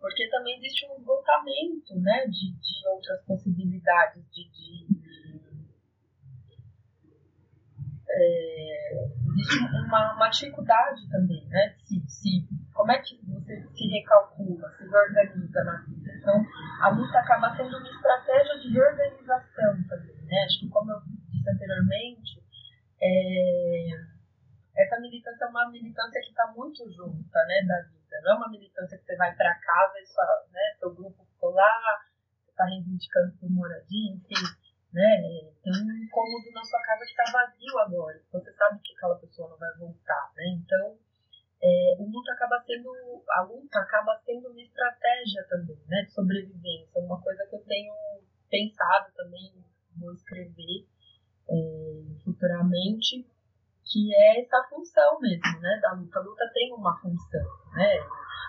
porque 0.00 0.28
também 0.28 0.56
existe 0.58 0.86
um 0.86 0.96
esgotamento 0.96 1.98
né, 2.00 2.26
de, 2.26 2.52
de 2.52 2.88
outras 2.88 3.20
possibilidades 3.24 4.24
de, 4.30 4.48
de 4.48 4.98
é, 8.10 9.04
existe 9.26 9.58
uma, 9.86 10.14
uma, 10.14 10.28
dificuldade 10.28 11.08
também, 11.10 11.44
né? 11.48 11.76
Se, 11.84 12.00
se, 12.08 12.48
como 12.72 12.90
é 12.90 12.98
que 12.98 13.20
você 13.26 13.62
se 13.74 13.86
recalcula, 13.88 14.70
se 14.76 14.88
reorganiza 14.88 15.64
na 15.64 15.76
vida? 15.82 16.12
Então, 16.16 16.46
a 16.80 16.88
luta 16.88 17.18
acaba 17.18 17.54
sendo 17.56 17.76
uma 17.76 17.88
estratégia 17.88 18.58
de 18.60 18.72
reorganização 18.72 19.84
também, 19.88 20.16
né? 20.24 20.44
Acho 20.44 20.60
que, 20.60 20.68
como 20.70 20.90
eu 20.90 21.00
disse 21.30 21.50
anteriormente, 21.50 22.42
é, 23.00 23.88
essa 24.78 25.00
militância 25.00 25.44
é 25.44 25.48
uma 25.48 25.68
militância 25.70 26.20
que 26.20 26.30
está 26.30 26.46
muito 26.56 26.88
junta, 26.92 27.44
né, 27.46 27.62
da 27.66 27.82
vida 27.82 27.98
não 28.22 28.32
é 28.32 28.36
uma 28.36 28.48
militância 28.48 28.96
que 28.96 29.04
você 29.04 29.16
vai 29.16 29.34
para 29.34 29.54
casa 29.54 29.98
e 29.98 30.06
sua, 30.06 30.46
né, 30.52 30.76
seu 30.78 30.94
grupo 30.94 31.24
ficou 31.24 31.50
lá, 31.50 32.04
está 32.48 32.64
reivindicando 32.64 33.36
por 33.38 33.50
moradia, 33.50 34.12
enfim. 34.12 34.34
Né? 34.92 35.52
Tem 35.62 35.72
um 35.72 36.08
cômodo 36.10 36.50
na 36.52 36.64
sua 36.64 36.80
casa 36.80 37.04
que 37.04 37.10
está 37.10 37.24
vazio 37.30 37.78
agora. 37.78 38.20
Você 38.32 38.52
sabe 38.54 38.80
que 38.82 38.94
aquela 38.94 39.18
pessoa 39.18 39.50
não 39.50 39.58
vai 39.58 39.70
voltar. 39.76 40.32
Né? 40.34 40.44
Então, 40.56 40.98
é, 41.62 41.96
o 41.98 42.32
acaba 42.32 42.58
sendo, 42.66 42.90
a 43.30 43.42
luta 43.42 43.78
acaba 43.80 44.18
sendo 44.24 44.48
uma 44.48 44.62
estratégia 44.62 45.44
também 45.48 45.78
né, 45.86 46.02
de 46.04 46.12
sobrevivência. 46.12 47.02
Uma 47.02 47.20
coisa 47.20 47.46
que 47.46 47.54
eu 47.54 47.64
tenho 47.64 47.92
pensado 48.48 49.12
também, 49.14 49.52
vou 49.96 50.12
escrever 50.14 50.86
é, 51.50 52.22
futuramente 52.24 53.26
que 53.88 54.14
é 54.14 54.40
essa 54.40 54.62
função 54.68 55.18
mesmo, 55.20 55.60
né, 55.60 55.78
da 55.80 55.92
luta. 55.92 56.18
A 56.18 56.22
luta 56.22 56.50
tem 56.52 56.72
uma 56.74 56.96
função, 57.00 57.46
né. 57.72 57.98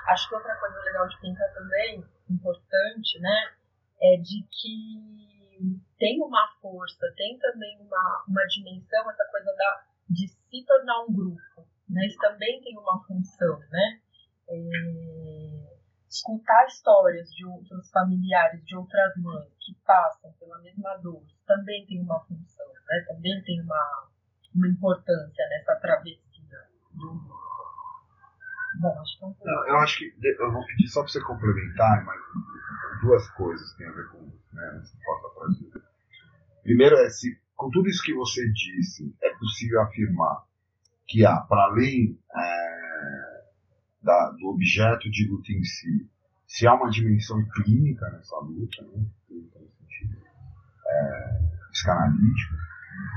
Acho 0.07 0.27
que 0.27 0.35
outra 0.35 0.55
coisa 0.55 0.79
legal 0.81 1.07
de 1.07 1.19
pensar 1.21 1.47
também, 1.53 2.03
importante, 2.29 3.19
né, 3.19 3.53
é 4.01 4.17
de 4.17 4.43
que 4.51 5.79
tem 5.97 6.21
uma 6.21 6.47
força, 6.61 7.13
tem 7.15 7.37
também 7.37 7.79
uma, 7.81 8.23
uma 8.27 8.45
dimensão, 8.47 9.09
essa 9.09 9.25
coisa 9.29 9.53
da, 9.55 9.83
de 10.09 10.27
se 10.27 10.65
tornar 10.65 11.03
um 11.03 11.13
grupo, 11.13 11.67
né, 11.89 12.05
isso 12.05 12.17
também 12.19 12.61
tem 12.61 12.77
uma 12.77 13.03
função, 13.05 13.59
né. 13.71 13.99
É, 14.51 15.79
escutar 16.09 16.65
histórias 16.65 17.29
de 17.29 17.45
outros 17.45 17.89
familiares, 17.91 18.65
de 18.65 18.75
outras 18.75 19.15
mães 19.17 19.53
que 19.59 19.75
passam 19.85 20.33
pela 20.39 20.57
mesma 20.59 20.97
dor, 20.97 21.23
também 21.45 21.85
tem 21.85 22.01
uma 22.01 22.19
função, 22.21 22.67
né, 22.67 23.05
também 23.07 23.41
tem 23.43 23.61
uma 23.61 24.08
uma 24.53 24.67
importância 24.67 25.47
nessa 25.49 25.75
travessia 25.75 26.19
do 26.93 27.39
Bom, 28.79 29.01
acho 29.01 29.17
que 29.17 29.25
é 29.25 29.27
Não, 29.45 29.67
eu 29.67 29.77
acho 29.79 29.97
que 29.97 30.13
eu 30.23 30.51
vou 30.51 30.65
pedir 30.65 30.87
só 30.87 31.01
para 31.01 31.11
você 31.11 31.21
complementar, 31.21 32.05
mas 32.05 32.19
duas 33.01 33.29
coisas 33.31 33.73
têm 33.73 33.87
a 33.87 33.91
ver 33.91 34.07
com 34.07 34.19
né, 34.53 34.83
Brasil. 35.35 35.71
Primeiro 36.63 36.95
é 36.97 37.09
se 37.09 37.37
com 37.59 37.69
tudo 37.69 37.89
isso 37.89 38.01
que 38.01 38.13
você 38.13 38.49
disse, 38.53 39.13
é 39.21 39.29
possível 39.35 39.81
afirmar 39.81 40.43
que 41.05 41.25
há, 41.25 41.41
para 41.41 41.63
além 41.63 42.17
é, 42.33 43.43
da, 44.01 44.31
do 44.31 44.47
objeto 44.47 45.11
de 45.11 45.27
luta 45.27 45.51
em 45.51 45.61
si, 45.63 46.09
se 46.47 46.65
há 46.65 46.73
uma 46.73 46.89
dimensão 46.89 47.45
clínica 47.49 48.09
nessa 48.11 48.37
luta, 48.37 48.81
né, 48.83 49.05
clínica 49.27 49.59
no 49.59 49.69
sentido 49.71 50.17
é, 50.87 51.39
psicanalítico, 51.71 52.55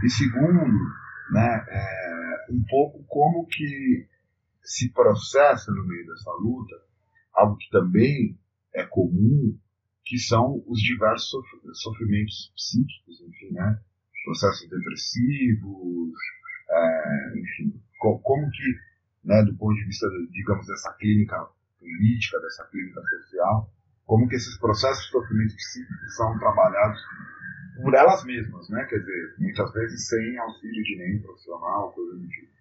e 0.04 0.10
segundo, 0.10 0.92
né, 1.32 1.64
é, 1.68 2.46
um 2.50 2.62
pouco 2.68 3.02
como 3.08 3.46
que 3.46 4.06
se 4.62 4.92
processa 4.92 5.72
no 5.72 5.86
meio 5.86 6.06
dessa 6.06 6.30
luta, 6.32 6.76
algo 7.34 7.56
que 7.56 7.70
também 7.70 8.38
é 8.74 8.84
comum, 8.84 9.58
que 10.04 10.18
são 10.18 10.62
os 10.66 10.78
diversos 10.80 11.42
sofrimentos 11.80 12.52
psíquicos, 12.54 13.20
enfim, 13.22 13.54
né, 13.54 13.80
processos 14.24 14.68
depressivos, 14.68 16.12
é, 16.70 17.32
enfim, 17.38 17.80
como 17.98 18.50
que, 18.50 18.74
né, 19.24 19.42
do 19.44 19.56
ponto 19.56 19.74
de 19.74 19.84
vista, 19.84 20.06
digamos, 20.30 20.66
dessa 20.66 20.92
clínica 20.94 21.48
política, 21.78 22.38
dessa 22.40 22.64
clínica 22.66 23.00
social, 23.00 23.72
como 24.04 24.28
que 24.28 24.36
esses 24.36 24.58
processos 24.58 25.04
de 25.06 25.10
sofrimento 25.10 25.54
psíquico 25.54 26.06
são 26.16 26.38
trabalhados 26.38 27.00
por 27.80 27.94
elas 27.94 28.24
mesmas, 28.24 28.68
né? 28.68 28.84
Quer 28.84 28.98
dizer, 28.98 29.34
muitas 29.38 29.72
vezes 29.72 30.08
sem 30.08 30.38
auxílio 30.38 30.82
de 30.82 30.96
nenhum 30.96 31.22
profissional, 31.22 31.92
coisa 31.92 32.18
do 32.18 32.28
tipo. 32.28 32.52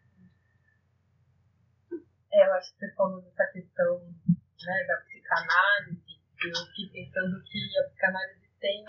É, 2.33 2.47
eu 2.47 2.53
acho 2.53 2.73
que 2.73 2.79
você 2.79 2.93
falou 2.95 3.21
dessa 3.21 3.45
questão 3.51 3.99
né, 3.99 4.83
da 4.87 4.95
psicanálise, 5.01 6.21
eu 6.43 6.65
fiquei 6.67 7.03
pensando 7.03 7.43
que 7.43 7.77
a 7.79 7.83
psicanálise 7.89 8.49
tem 8.59 8.85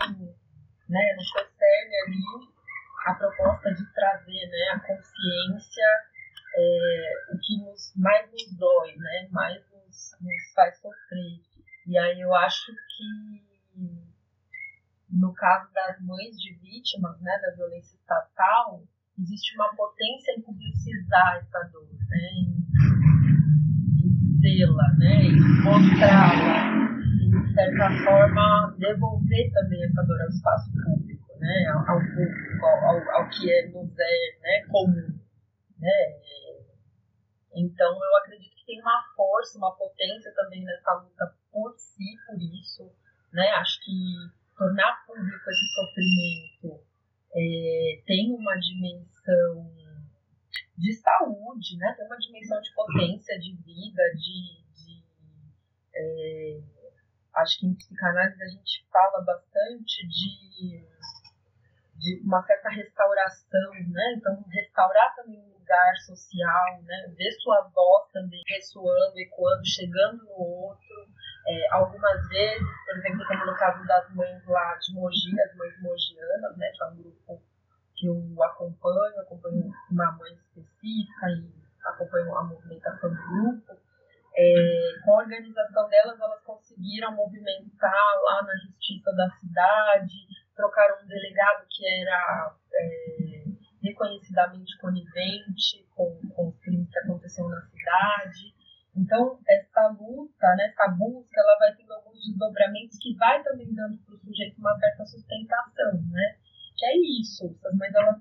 né, 0.89 1.15
no 1.17 1.23
seu 1.25 1.45
cerne 1.45 1.97
ali 2.07 2.53
a 3.07 3.15
proposta 3.15 3.75
de 3.75 3.93
trazer 3.93 4.47
né, 4.47 4.69
a 4.75 4.81
consciência, 4.81 5.85
é, 6.55 7.15
o 7.31 7.39
que 7.39 7.65
nos, 7.65 7.93
mais 7.97 8.31
nos 8.31 8.57
dói, 8.57 8.95
né, 8.97 9.29
mais 9.33 9.61
nos, 9.73 10.17
nos 10.21 10.53
faz 10.55 10.79
sofrer. 10.79 11.41
E 11.87 11.99
aí 11.99 12.21
eu 12.21 12.33
acho 12.35 12.73
que 12.73 14.12
no 15.33 15.35
caso 15.35 15.73
das 15.73 15.99
mães 16.03 16.37
de 16.37 16.53
vítimas 16.61 17.19
né, 17.23 17.33
da 17.41 17.57
violência 17.57 17.97
estatal, 17.97 18.83
existe 19.19 19.57
uma 19.57 19.75
potência 19.75 20.33
em 20.37 20.43
publicizar 20.43 21.37
essa 21.39 21.71
dor, 21.73 21.89
né, 22.09 22.29
em, 22.37 22.67
em 24.05 24.41
dizê-la, 24.41 24.93
né, 24.99 25.23
em 25.25 25.41
mostrá-la, 25.65 26.69
em 27.01 27.31
de 27.31 27.55
certa 27.55 28.05
forma 28.05 28.77
devolver 28.79 29.53
também 29.55 29.83
essa 29.85 30.03
dor 30.03 30.21
ao 30.21 30.29
espaço 30.29 30.71
público, 30.85 31.39
né, 31.39 31.67
ao, 31.69 31.79
ao 31.79 32.01
público, 32.01 32.67
ao, 32.67 33.11
ao, 33.17 33.31
que 33.31 33.51
é, 33.51 33.69
nos 33.69 33.91
é 33.99 34.39
né, 34.43 34.67
comum. 34.69 35.19
Né. 35.79 36.21
Então 37.55 37.91
eu 37.91 38.17
acredito 38.19 38.55
que 38.55 38.67
tem 38.67 38.81
uma 38.83 39.03
força, 39.17 39.57
uma 39.57 39.75
potência 39.77 40.31
também 40.35 40.63
nessa 40.63 40.93
luta 40.93 41.35
por 41.51 41.75
si, 41.79 42.17
por 42.27 42.37
isso. 42.37 42.93
Né, 43.33 43.49
acho 43.53 43.81
que 43.83 44.42
tornar 44.63 45.05
público 45.05 45.51
esse 45.51 45.75
sofrimento 45.75 46.85
é, 47.35 48.03
tem 48.07 48.33
uma 48.33 48.55
dimensão 48.57 49.73
de 50.79 50.93
saúde, 50.95 51.77
né? 51.79 51.95
tem 51.97 52.07
uma 52.07 52.19
dimensão 52.19 52.61
de 52.61 52.73
potência 52.75 53.39
de 53.39 53.57
vida, 53.57 54.03
de, 54.15 54.63
de 54.75 55.03
É, 55.95 56.61
acho 57.37 57.59
que 57.59 57.67
em 57.67 57.75
psicanálise 57.75 58.43
a 58.43 58.47
gente 58.47 58.87
fala 58.91 59.25
bastante 59.25 60.07
de, 60.07 60.87
de 61.97 62.23
uma 62.25 62.43
certa 62.43 62.69
restauração, 62.69 63.73
né? 63.89 64.15
Então, 64.17 64.45
restaurar 64.49 65.15
também 65.17 65.41
um 65.41 65.59
lugar 65.59 65.97
social, 66.07 66.83
né? 66.83 67.13
Ver 67.17 67.33
sua 67.33 67.69
voz 67.75 68.11
também 68.13 68.43
ressoando, 68.47 69.19
ecoando, 69.19 69.67
chegando 69.67 70.25
no 70.25 70.33
outro. 70.33 71.09
É, 71.53 71.75
algumas 71.75 72.29
vezes, 72.29 72.67
por 72.87 72.97
exemplo, 72.97 73.27
como 73.27 73.47
no 73.47 73.55
caso 73.57 73.87
das 73.87 74.15
mães 74.15 74.47
lá 74.47 74.75
de 74.77 74.95
Mogi, 74.95 75.41
as 75.41 75.55
mães 75.57 75.83
mogianas, 75.83 76.57
né? 76.57 76.71
Que 76.73 76.83
é 76.83 76.87
um 76.87 76.97
grupo 76.97 77.43
que 77.95 78.07
eu 78.07 78.43
acompanho, 78.43 79.21
acompanho 79.21 79.71
uma 79.91 80.13
mãe 80.13 80.33
específica 80.33 81.27
e 81.29 81.53
acompanho 81.85 82.35
a 82.37 82.45
movimentação 82.45 83.11
do 83.11 83.23
grupo 83.29 83.83
é, 84.35 85.01
com 85.05 85.13
a 85.13 85.19
organização 85.19 85.89
delas, 85.89 86.19
elas 86.19 86.43
conseguiram 86.43 87.15
movimentar 87.15 88.21
lá 88.25 88.43
na 88.43 88.57
justiça 88.57 89.13
da 89.13 89.29
cidade, 89.31 90.27
trocaram 90.57 91.03
um 91.03 91.07
delegado 91.07 91.67
que 91.69 91.87
era 91.87 92.55
é, 92.75 93.45
reconhecidamente 93.83 94.79
conivente 94.79 95.87
com, 95.95 96.19
com 96.35 96.49
os 96.49 96.59
crimes 96.61 96.89
que 96.91 96.99
aconteciam 97.01 97.49
na 97.49 97.61
cidade. 97.61 98.55
Então, 98.95 99.39
essa 99.49 99.89
luta, 99.89 100.47
né, 100.57 100.67
essa 100.67 100.89
busca, 100.89 101.41
ela 101.41 101.59
vai 101.59 101.75
tendo 101.75 101.93
alguns 101.95 102.21
desdobramentos 102.27 102.99
que 102.99 103.15
vai 103.17 103.43
também 103.43 103.73
dando 103.75 103.97
para 104.05 104.15
o 104.15 104.19
sujeito 104.19 104.59
uma 104.59 104.79
certa 104.79 105.07
sustentação, 105.07 105.93
né? 106.11 106.37
Que 106.77 106.87
é 106.87 106.97
isso, 107.21 107.47
essas 107.47 107.75
mães, 107.75 107.95
elas 107.95 108.21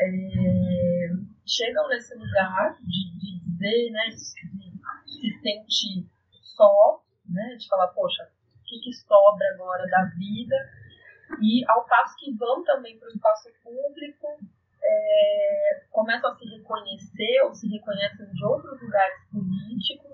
é, 0.00 1.08
chegam 1.46 1.88
nesse 1.88 2.14
lugar 2.14 2.76
de, 2.80 3.18
de 3.18 3.40
dizer, 3.40 3.90
né, 3.90 4.08
de 4.08 4.16
se 4.16 5.40
sente 5.40 6.08
só, 6.42 7.02
né, 7.28 7.56
de 7.56 7.68
falar, 7.68 7.88
poxa, 7.88 8.24
o 8.24 8.64
que, 8.64 8.78
que 8.80 8.92
sobra 8.92 9.46
agora 9.54 9.86
da 9.86 10.04
vida? 10.16 10.56
E 11.42 11.64
ao 11.68 11.84
passo 11.86 12.16
que 12.18 12.32
vão 12.34 12.64
também 12.64 12.98
para 12.98 13.08
o 13.08 13.12
espaço 13.12 13.50
público, 13.62 14.38
é, 14.82 15.84
começam 15.90 16.30
a 16.30 16.36
se 16.36 16.44
reconhecer 16.44 17.42
ou 17.44 17.54
se 17.54 17.68
reconhecem 17.68 18.26
de 18.32 18.44
outros 18.44 18.80
lugares 18.80 19.16
políticos, 19.30 20.05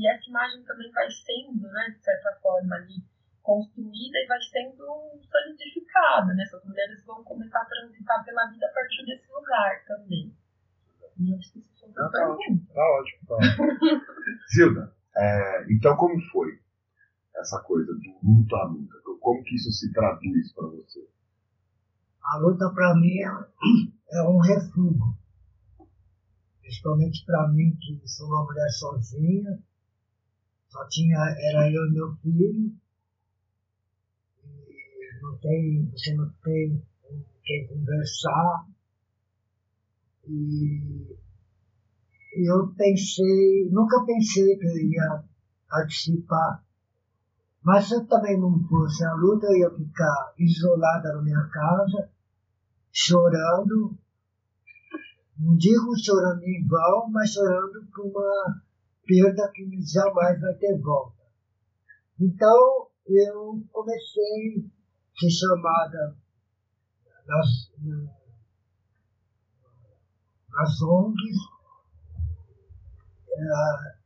e 0.00 0.08
essa 0.08 0.28
imagem 0.28 0.62
também 0.64 0.90
vai 0.92 1.10
sendo, 1.10 1.68
né, 1.68 1.94
de 1.96 2.02
certa 2.02 2.32
forma, 2.40 2.74
ali 2.74 3.04
construída 3.42 4.18
e 4.18 4.26
vai 4.26 4.40
sendo 4.40 4.86
solidificada. 5.30 6.32
Né? 6.34 6.42
Essas 6.42 6.64
mulheres 6.64 7.04
vão 7.04 7.22
começar 7.22 7.60
a 7.60 7.66
transitar 7.66 8.24
pela 8.24 8.46
vida 8.46 8.66
a 8.66 8.72
partir 8.72 9.04
desse 9.04 9.30
lugar 9.30 9.84
também. 9.86 10.34
E 11.18 11.32
eu 11.32 11.38
esqueci 11.38 11.70
Tá, 11.94 12.08
tá 12.08 12.30
ótimo, 12.30 12.66
tá 12.72 12.82
ótimo. 12.82 13.18
Tá 13.26 13.34
ótimo. 13.36 14.02
Zilda, 14.54 14.94
é, 15.16 15.72
então 15.72 15.96
como 15.96 16.20
foi 16.30 16.58
essa 17.36 17.60
coisa 17.62 17.92
do 17.92 18.18
luto 18.22 18.56
à 18.56 18.64
luta? 18.64 18.94
Como 19.20 19.42
que 19.42 19.56
isso 19.56 19.70
se 19.70 19.92
traduz 19.92 20.52
para 20.52 20.66
você? 20.68 21.06
A 22.22 22.38
luta 22.38 22.70
para 22.70 22.94
mim 22.94 23.18
é, 23.18 24.18
é 24.18 24.22
um 24.22 24.38
refúgio. 24.38 25.18
Principalmente 26.60 27.24
para 27.26 27.48
mim, 27.48 27.76
que 27.80 28.00
sou 28.06 28.28
uma 28.28 28.44
mulher 28.44 28.68
sozinha, 28.70 29.58
só 30.70 30.86
tinha, 30.88 31.18
era 31.18 31.70
eu 31.70 31.86
e 31.86 31.92
meu 31.92 32.14
filho, 32.22 32.72
e 34.44 35.22
não 35.22 35.36
tem, 35.38 35.90
você 35.90 36.14
não 36.14 36.30
tem 36.42 36.82
com 37.02 37.22
quem 37.44 37.66
conversar, 37.66 38.66
e 40.28 41.18
eu 42.36 42.72
pensei, 42.76 43.68
nunca 43.70 44.04
pensei 44.06 44.56
que 44.56 44.66
eu 44.66 44.76
ia 44.78 45.24
participar. 45.68 46.64
Mas 47.62 47.88
se 47.88 47.94
eu 47.94 48.06
também 48.06 48.38
não 48.40 48.62
fosse 48.68 49.04
a 49.04 49.12
luta, 49.14 49.46
eu 49.46 49.56
ia 49.56 49.70
ficar 49.70 50.34
isolada 50.38 51.12
na 51.12 51.22
minha 51.22 51.48
casa, 51.48 52.10
chorando. 52.92 53.98
Não 55.38 55.56
digo 55.56 55.98
chorando 55.98 56.42
em 56.44 56.66
vão, 56.66 57.10
mas 57.10 57.32
chorando 57.32 57.84
por 57.92 58.06
uma 58.06 58.62
perda 59.10 59.50
que 59.52 59.68
jamais 59.82 60.40
vai 60.40 60.54
ter 60.54 60.78
volta. 60.78 61.18
Então, 62.20 62.86
eu 63.06 63.60
comecei 63.72 64.58
a 64.58 65.18
ser 65.18 65.30
chamada 65.30 66.16
nas, 67.26 67.72
nas 70.48 70.82
ONGs 70.82 71.38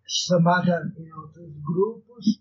chamada 0.07 0.93
em 0.97 1.13
outros 1.13 1.53
grupos, 1.63 2.41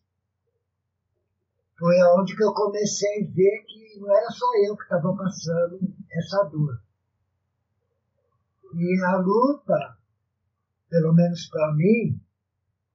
foi 1.78 1.95
onde 2.17 2.36
que 2.36 2.43
eu 2.43 2.54
comecei 2.54 3.23
a 3.23 3.34
ver 3.34 3.65
que 3.65 3.99
não 3.99 4.15
era 4.15 4.30
só 4.30 4.45
eu 4.67 4.78
que 4.78 4.84
estava 4.84 5.15
passando 5.15 5.80
essa 6.12 6.43
dor. 6.43 6.82
E 8.76 9.04
a 9.06 9.17
luta, 9.17 9.97
pelo 10.89 11.13
menos 11.13 11.47
para 11.47 11.73
mim, 11.73 12.23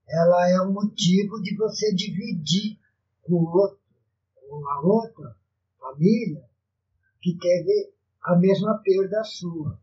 ela 0.08 0.50
é 0.50 0.60
um 0.62 0.72
motivo 0.72 1.40
de 1.42 1.56
você 1.56 1.94
dividir 1.94 2.78
com 3.22 3.34
o 3.34 3.56
outro, 3.56 3.78
com 4.34 4.68
a 4.68 4.80
outra 4.80 5.36
família 5.78 6.44
que 7.20 7.36
teve 7.38 7.92
a 8.22 8.36
mesma 8.36 8.78
perda 8.78 9.22
sua. 9.24 9.78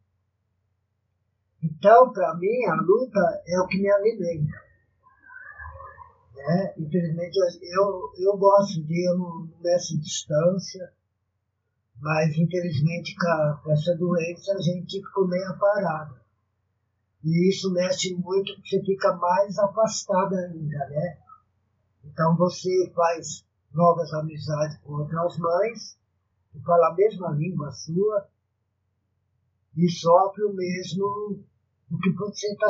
Então, 1.64 2.12
para 2.12 2.36
mim, 2.36 2.66
a 2.66 2.76
luta 2.76 3.42
é 3.48 3.60
o 3.60 3.68
que 3.68 3.78
me 3.78 3.90
alimenta. 3.90 4.66
Né? 6.36 6.74
Infelizmente, 6.78 7.38
eu, 7.38 8.12
eu 8.20 8.38
gosto 8.38 8.84
de, 8.84 9.10
eu 9.10 9.18
não, 9.18 9.50
meço 9.62 10.00
distância, 10.00 10.94
mas 12.00 12.38
infelizmente 12.38 13.16
com, 13.16 13.72
essa 13.72 13.96
doença 13.96 14.54
a 14.54 14.62
gente 14.62 15.00
ficou 15.00 15.28
meio 15.28 15.58
parada. 15.58 16.25
E 17.26 17.50
isso 17.50 17.74
mexe 17.74 18.14
muito 18.14 18.54
porque 18.54 18.70
você 18.70 18.86
fica 18.86 19.16
mais 19.16 19.58
afastado 19.58 20.36
ainda, 20.36 20.78
né? 20.90 21.18
Então 22.04 22.38
você 22.38 22.70
faz 22.96 23.44
novas 23.74 24.14
amizades 24.14 24.78
com 24.84 24.94
outras 24.94 25.36
mães, 25.40 25.98
que 26.52 26.60
falam 26.62 26.92
a 26.92 26.94
mesma 26.94 27.32
língua 27.32 27.72
sua, 27.72 28.30
e 29.76 29.90
sofre 29.90 30.44
o 30.44 30.54
mesmo 30.54 31.44
o 31.90 31.98
que 31.98 32.12
você 32.12 32.54
está. 32.54 32.68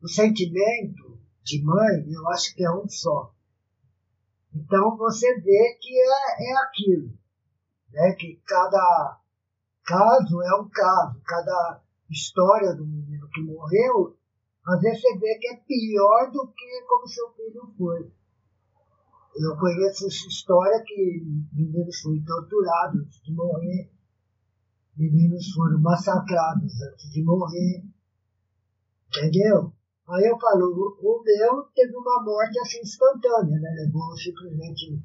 O 0.00 0.08
sentimento 0.08 1.20
de 1.44 1.62
mãe, 1.62 2.10
eu 2.10 2.26
acho 2.30 2.54
que 2.54 2.64
é 2.64 2.70
um 2.70 2.88
só. 2.88 3.34
Então 4.54 4.96
você 4.96 5.40
vê 5.40 5.78
que 5.78 5.92
é, 5.92 6.52
é 6.52 6.56
aquilo. 6.62 7.12
Né? 7.92 8.12
Que 8.12 8.40
cada 8.46 9.20
caso 9.84 10.42
é 10.42 10.54
um 10.58 10.68
caso, 10.70 11.20
cada 11.22 11.82
história 12.10 12.74
do 12.74 12.86
menino 12.86 13.17
que 13.38 13.52
morreu, 13.52 14.16
às 14.66 14.80
vezes 14.80 15.00
você 15.00 15.18
vê 15.18 15.38
que 15.38 15.48
é 15.48 15.56
pior 15.56 16.30
do 16.32 16.46
que 16.48 16.82
como 16.86 17.06
seu 17.06 17.30
filho 17.30 17.72
foi. 17.76 18.10
Eu 19.36 19.56
conheço 19.56 20.06
essa 20.06 20.28
história 20.28 20.82
que 20.84 21.22
meninos 21.52 22.00
foram 22.00 22.24
torturados 22.24 23.00
antes 23.00 23.22
de 23.22 23.32
morrer, 23.32 23.90
meninos 24.96 25.48
foram 25.52 25.80
massacrados 25.80 26.82
antes 26.82 27.10
de 27.12 27.22
morrer, 27.22 27.84
Entendeu? 29.08 29.72
Aí 30.08 30.24
eu 30.24 30.38
falo, 30.38 30.96
o, 31.00 31.22
meu 31.22 31.64
teve 31.74 31.96
uma 31.96 32.22
morte 32.22 32.58
assim 32.60 32.80
instantânea, 32.80 33.58
né? 33.58 33.70
Levou 33.84 34.16
simplesmente 34.16 35.02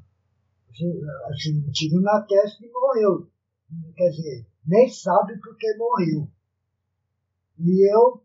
assim, 1.30 1.60
um 1.66 1.72
tiro 1.72 2.02
na 2.02 2.22
testa 2.22 2.66
e 2.66 2.72
morreu. 2.72 3.28
Quer 3.96 4.10
dizer, 4.10 4.46
nem 4.66 4.90
sabe 4.90 5.38
por 5.40 5.58
que 5.58 5.74
morreu. 5.78 6.28
E 7.60 7.94
eu, 7.94 8.23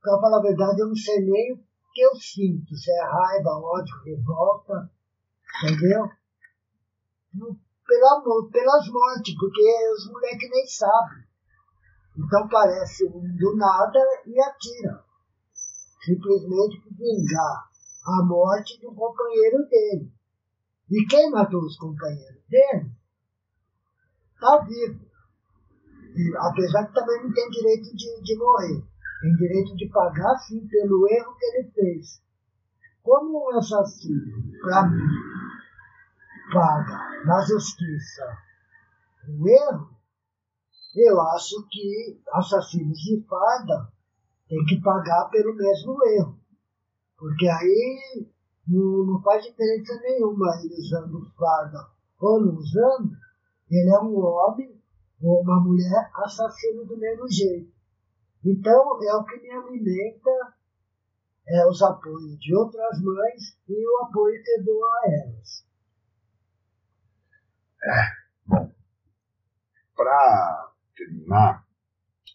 para 0.00 0.20
falar 0.20 0.38
a 0.38 0.42
verdade, 0.42 0.80
eu 0.80 0.88
não 0.88 0.96
sei 0.96 1.20
nem 1.20 1.52
o 1.52 1.60
que 1.92 2.00
eu 2.00 2.14
sinto, 2.16 2.74
se 2.74 2.90
é 2.90 3.04
raiva, 3.04 3.50
ódio, 3.50 3.94
revolta, 4.04 4.90
entendeu? 5.64 6.08
Pela, 7.86 8.22
pelas 8.50 8.88
mortes, 8.88 9.34
porque 9.38 9.92
os 9.92 10.10
moleques 10.10 10.50
nem 10.50 10.66
sabem. 10.66 11.24
Então 12.16 12.48
parece 12.48 13.08
do 13.08 13.56
nada 13.56 14.00
e 14.26 14.40
atira. 14.40 15.04
Simplesmente 16.04 16.80
para 16.80 16.96
vingar 16.96 17.70
a 18.06 18.24
morte 18.24 18.80
do 18.80 18.94
companheiro 18.94 19.68
dele. 19.68 20.12
E 20.90 21.06
quem 21.06 21.30
matou 21.30 21.60
os 21.60 21.76
companheiros 21.76 22.42
dele 22.48 22.90
está 24.34 24.58
vivo. 24.64 25.10
E, 26.16 26.36
apesar 26.36 26.86
que 26.86 26.94
também 26.94 27.22
não 27.22 27.32
tem 27.32 27.48
direito 27.50 27.94
de, 27.94 28.22
de 28.22 28.36
morrer. 28.36 28.89
Tem 29.20 29.34
direito 29.36 29.76
de 29.76 29.88
pagar, 29.88 30.36
sim, 30.38 30.66
pelo 30.66 31.08
erro 31.08 31.36
que 31.36 31.44
ele 31.46 31.70
fez. 31.72 32.22
Como 33.02 33.46
um 33.46 33.58
assassino, 33.58 34.52
para 34.62 34.88
mim, 34.88 35.08
paga 36.52 37.24
na 37.24 37.40
justiça 37.42 38.38
o 39.28 39.48
erro, 39.48 39.90
eu 40.94 41.20
acho 41.20 41.66
que 41.70 42.20
assassinos 42.32 42.98
de 42.98 43.24
farda 43.28 43.92
têm 44.48 44.64
que 44.64 44.80
pagar 44.80 45.28
pelo 45.30 45.54
mesmo 45.54 45.96
erro. 46.06 46.38
Porque 47.16 47.46
aí 47.46 48.26
não, 48.66 49.04
não 49.04 49.22
faz 49.22 49.44
diferença 49.44 49.94
nenhuma 50.00 50.48
ele 50.62 50.74
usando 50.74 51.30
farda 51.36 51.86
ou 52.18 52.40
não 52.40 52.54
usando, 52.54 53.12
ele 53.70 53.90
é 53.90 54.00
um 54.00 54.18
homem 54.18 54.80
ou 55.22 55.42
uma 55.42 55.60
mulher 55.60 56.10
assassino 56.14 56.84
do 56.86 56.96
mesmo 56.96 57.30
jeito. 57.30 57.72
Então, 58.44 59.02
é 59.02 59.14
o 59.14 59.24
que 59.24 59.36
me 59.40 59.50
alimenta 59.50 60.54
é, 61.46 61.66
os 61.66 61.82
apoios 61.82 62.38
de 62.38 62.54
outras 62.54 63.00
mães 63.02 63.58
e 63.68 63.86
o 63.86 64.04
apoio 64.04 64.42
que 64.42 64.50
eu 64.52 64.64
dou 64.64 64.84
a 64.84 65.00
elas. 65.06 65.66
É, 67.82 68.06
bom, 68.46 68.72
para 69.96 70.72
terminar, 70.96 71.66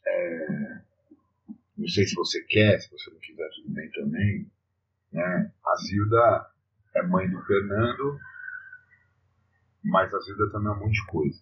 é, 0.06 0.82
não 1.78 1.88
sei 1.88 2.06
se 2.06 2.16
você 2.16 2.42
quer, 2.44 2.80
se 2.80 2.92
você 2.92 3.10
não 3.12 3.20
quiser, 3.20 3.50
tudo 3.56 3.70
bem 3.70 3.90
também. 3.92 4.52
Né? 5.12 5.52
A 5.66 5.76
Zilda 5.78 6.52
é 6.96 7.04
mãe 7.04 7.30
do 7.30 7.42
Fernando, 7.44 8.20
mas 9.84 10.14
a 10.14 10.20
Zilda 10.20 10.52
também 10.52 10.72
é 10.72 10.76
um 10.76 10.80
monte 10.80 10.94
de 10.94 11.06
coisa. 11.08 11.42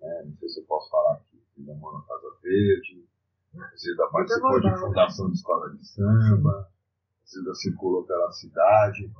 Né? 0.00 0.22
Não 0.26 0.36
sei 0.36 0.48
se 0.48 0.60
eu 0.60 0.64
posso 0.66 0.90
falar 0.90 1.14
aqui. 1.14 1.42
Zilda 1.54 1.74
mora 1.74 1.98
na 1.98 2.04
Casa 2.04 2.36
Verde, 2.42 3.08
Zilda 3.76 4.08
participou 4.10 4.60
de 4.60 4.78
fundação 4.78 5.30
de 5.30 5.36
escola 5.36 5.70
de 5.70 5.86
samba, 5.86 6.68
Zilda 7.26 7.54
circulou 7.54 8.04
pela 8.04 8.30
cidade. 8.32 9.10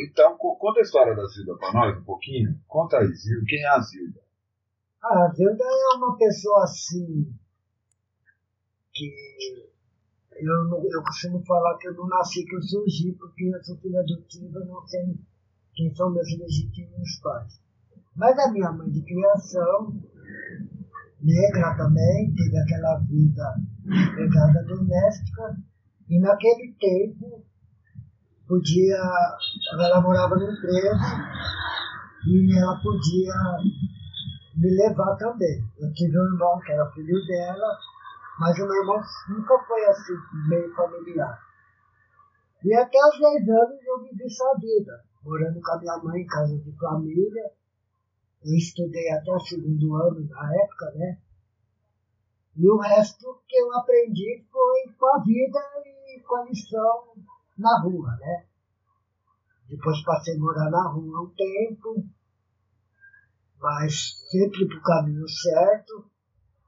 Então, 0.00 0.36
conta 0.36 0.80
a 0.80 0.82
história 0.82 1.14
da 1.14 1.24
Zilda 1.26 1.56
para 1.56 1.72
nós 1.72 1.98
um 1.98 2.04
pouquinho. 2.04 2.58
Conta 2.66 2.98
aí, 2.98 3.12
Zilda. 3.14 3.44
Quem 3.46 3.62
é 3.62 3.68
a 3.68 3.80
Zilda? 3.80 4.20
Ah, 5.02 5.24
a 5.24 5.32
Zilda 5.34 5.64
é 5.64 5.96
uma 5.96 6.16
pessoa 6.16 6.64
assim 6.64 7.32
que 8.92 9.68
eu, 10.36 10.64
não, 10.64 10.78
eu 10.78 11.02
costumo 11.02 11.44
falar 11.44 11.76
que 11.78 11.88
eu 11.88 11.94
não 11.94 12.06
nasci 12.06 12.44
que 12.44 12.54
eu 12.54 12.62
surgi, 12.62 13.12
porque 13.12 13.44
eu 13.44 13.64
sou 13.64 13.76
filha 13.78 14.00
adotiva, 14.00 14.60
não 14.60 14.86
sei 14.86 15.18
quem 15.74 15.94
são 15.94 16.10
meus 16.10 16.28
legítimos 16.38 17.20
pais. 17.22 17.60
Mas 18.16 18.38
a 18.38 18.50
minha 18.50 18.72
mãe 18.72 18.90
de 18.90 19.02
criação, 19.02 19.94
negra 21.22 21.74
também, 21.76 22.32
teve 22.34 22.58
aquela 22.58 22.98
vida 23.00 23.54
pegada 24.14 24.64
doméstica, 24.64 25.56
e 26.08 26.18
naquele 26.20 26.74
tempo 26.80 27.44
podia, 28.46 28.98
ela 29.72 30.00
morava 30.00 30.36
no 30.36 30.50
emprego 30.50 30.96
e 32.26 32.58
ela 32.58 32.80
podia 32.80 33.34
me 34.56 34.70
levar 34.70 35.16
também. 35.16 35.62
Eu 35.78 35.92
tive 35.92 36.18
um 36.18 36.24
irmão 36.32 36.58
que 36.60 36.72
era 36.72 36.90
filho 36.92 37.26
dela, 37.26 37.78
mas 38.40 38.58
o 38.58 38.66
meu 38.66 38.80
irmão 38.80 39.00
nunca 39.28 39.58
foi 39.66 39.84
assim, 39.86 40.14
meio 40.48 40.74
familiar. 40.74 41.38
E 42.64 42.74
até 42.74 42.98
os 42.98 43.20
10 43.20 43.48
anos 43.48 43.78
eu 43.86 44.02
vivi 44.02 44.24
essa 44.24 44.54
vida, 44.58 45.04
morando 45.22 45.60
com 45.60 45.72
a 45.72 45.78
minha 45.78 45.96
mãe 45.98 46.22
em 46.22 46.26
casa 46.26 46.58
de 46.58 46.72
família. 46.76 47.50
Eu 48.44 48.54
estudei 48.54 49.10
até 49.10 49.30
o 49.30 49.40
segundo 49.40 49.94
ano 49.96 50.26
na 50.28 50.54
época, 50.62 50.90
né? 50.92 51.18
E 52.56 52.68
o 52.68 52.78
resto 52.78 53.40
que 53.46 53.56
eu 53.56 53.72
aprendi 53.74 54.44
foi 54.50 54.92
com 54.96 55.06
a 55.14 55.22
vida 55.22 55.60
e 56.06 56.20
com 56.20 56.36
a 56.36 56.44
lição 56.44 57.14
na 57.56 57.80
rua, 57.80 58.16
né? 58.20 58.46
Depois 59.68 60.02
passei 60.04 60.36
a 60.36 60.38
morar 60.38 60.70
na 60.70 60.88
rua 60.88 61.22
um 61.22 61.34
tempo, 61.34 62.04
mas 63.60 64.26
sempre 64.30 64.66
para 64.66 64.78
o 64.78 64.82
caminho 64.82 65.28
certo 65.28 66.08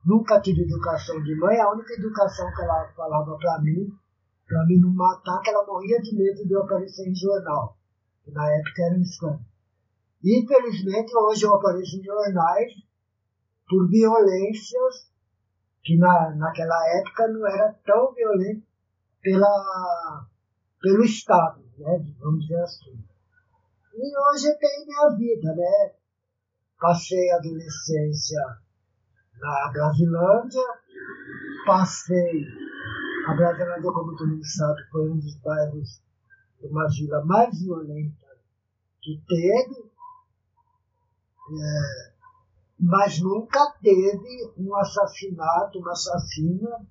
Nunca 0.04 0.40
tive 0.40 0.62
educação 0.62 1.22
de 1.22 1.34
mãe, 1.36 1.60
a 1.60 1.70
única 1.72 1.92
educação 1.92 2.50
que 2.54 2.62
ela 2.62 2.90
falava 2.96 3.36
para 3.36 3.60
mim, 3.60 3.86
para 4.48 4.64
mim 4.64 4.78
não 4.80 4.90
matar, 4.94 5.40
que 5.42 5.50
ela 5.50 5.66
morria 5.66 6.00
de 6.00 6.16
medo 6.16 6.46
de 6.46 6.54
eu 6.54 6.62
aparecer 6.62 7.06
em 7.06 7.14
jornal, 7.14 7.76
que 8.24 8.30
na 8.30 8.50
época 8.50 8.82
era 8.82 8.94
um 8.94 9.02
escândalo. 9.02 9.49
Infelizmente, 10.22 11.16
hoje 11.16 11.44
eu 11.44 11.54
apareço 11.54 11.96
em 11.96 12.02
jornais 12.02 12.72
por 13.68 13.88
violências 13.88 15.10
que 15.82 15.96
na, 15.96 16.34
naquela 16.36 16.98
época 16.98 17.28
não 17.28 17.46
era 17.46 17.72
tão 17.84 18.12
violento 18.12 18.66
pela, 19.22 20.26
pelo 20.80 21.04
Estado, 21.04 21.62
né, 21.78 22.04
vamos 22.20 22.42
dizer 22.42 22.60
assim. 22.62 23.02
E 23.94 24.18
hoje 24.18 24.48
eu 24.48 24.58
tenho 24.58 24.86
minha 24.86 25.16
vida, 25.16 25.54
né? 25.54 25.94
Passei 26.78 27.30
a 27.30 27.36
adolescência 27.36 28.40
na 29.38 29.70
Brasilândia, 29.72 30.62
passei. 31.66 32.44
A 33.26 33.34
Brasilândia, 33.34 33.92
como 33.92 34.16
todo 34.16 34.28
mundo 34.28 34.46
sabe, 34.46 34.80
foi 34.90 35.10
um 35.10 35.18
dos 35.18 35.36
bairros 35.40 36.02
de 36.60 36.66
uma 36.68 36.86
vila 36.88 37.24
mais 37.24 37.60
violenta 37.60 38.26
que 39.02 39.20
teve, 39.26 39.89
é, 41.52 42.12
mas 42.78 43.20
nunca 43.20 43.74
teve 43.82 44.52
um 44.56 44.74
assassinato, 44.76 45.78
uma 45.78 45.92
assassina 45.92 46.86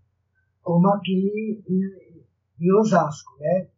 como 0.61 0.87
aqui 0.89 1.63
em, 1.67 2.23
em 2.59 2.73
Osasco, 2.75 3.37
né? 3.39 3.69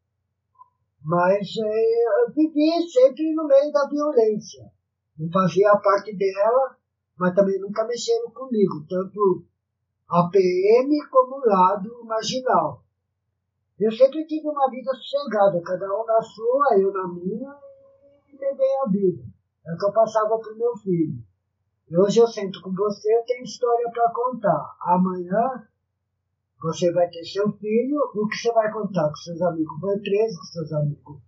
Mas 1.04 1.48
é, 1.58 2.26
eu 2.26 2.34
vivi 2.34 2.90
sempre 2.90 3.34
no 3.34 3.48
meio 3.48 3.72
da 3.72 3.88
violência. 3.88 4.72
Não 5.18 5.30
fazia 5.32 5.76
parte 5.78 6.16
dela, 6.16 6.76
mas 7.18 7.34
também 7.34 7.60
nunca 7.60 7.86
mexeram 7.86 8.32
comigo, 8.32 8.86
tanto 8.88 9.46
a 10.10 10.28
PM 10.30 11.08
como 11.10 11.38
o 11.38 11.46
lado 11.46 12.04
marginal. 12.04 12.84
Eu 13.80 13.92
sempre 13.92 14.26
tive 14.26 14.48
uma 14.48 14.70
vida 14.70 14.92
sossegada, 14.94 15.62
cada 15.64 15.86
um 15.86 16.06
na 16.06 16.22
sua, 16.22 16.78
eu 16.78 16.92
na 16.92 17.08
minha, 17.08 17.56
e 18.32 18.38
levei 18.38 18.76
a 18.84 18.90
vida. 18.90 19.24
É 19.66 19.74
o 19.74 19.78
que 19.78 19.86
eu 19.86 19.92
passava 19.92 20.40
para 20.40 20.54
o 20.54 20.58
meu 20.58 20.76
filho. 20.78 21.24
E 21.90 21.98
hoje 21.98 22.20
eu 22.20 22.28
sento 22.28 22.62
com 22.62 22.74
você, 22.74 23.14
eu 23.16 23.24
tenho 23.26 23.44
história 23.44 23.90
para 23.92 24.12
contar. 24.12 24.76
Amanhã 24.82 25.68
você 26.62 26.92
vai 26.92 27.10
ter 27.10 27.24
seu 27.26 27.52
filho, 27.54 27.98
o 28.16 28.28
que 28.28 28.38
você 28.38 28.52
vai 28.54 28.72
contar? 28.72 29.12
Que 29.12 29.20
seus 29.20 29.42
amigos 29.42 29.80
foi 29.80 30.00
preso, 30.00 30.40
que 30.40 30.48
seus 30.48 30.72
amigos 30.74 31.22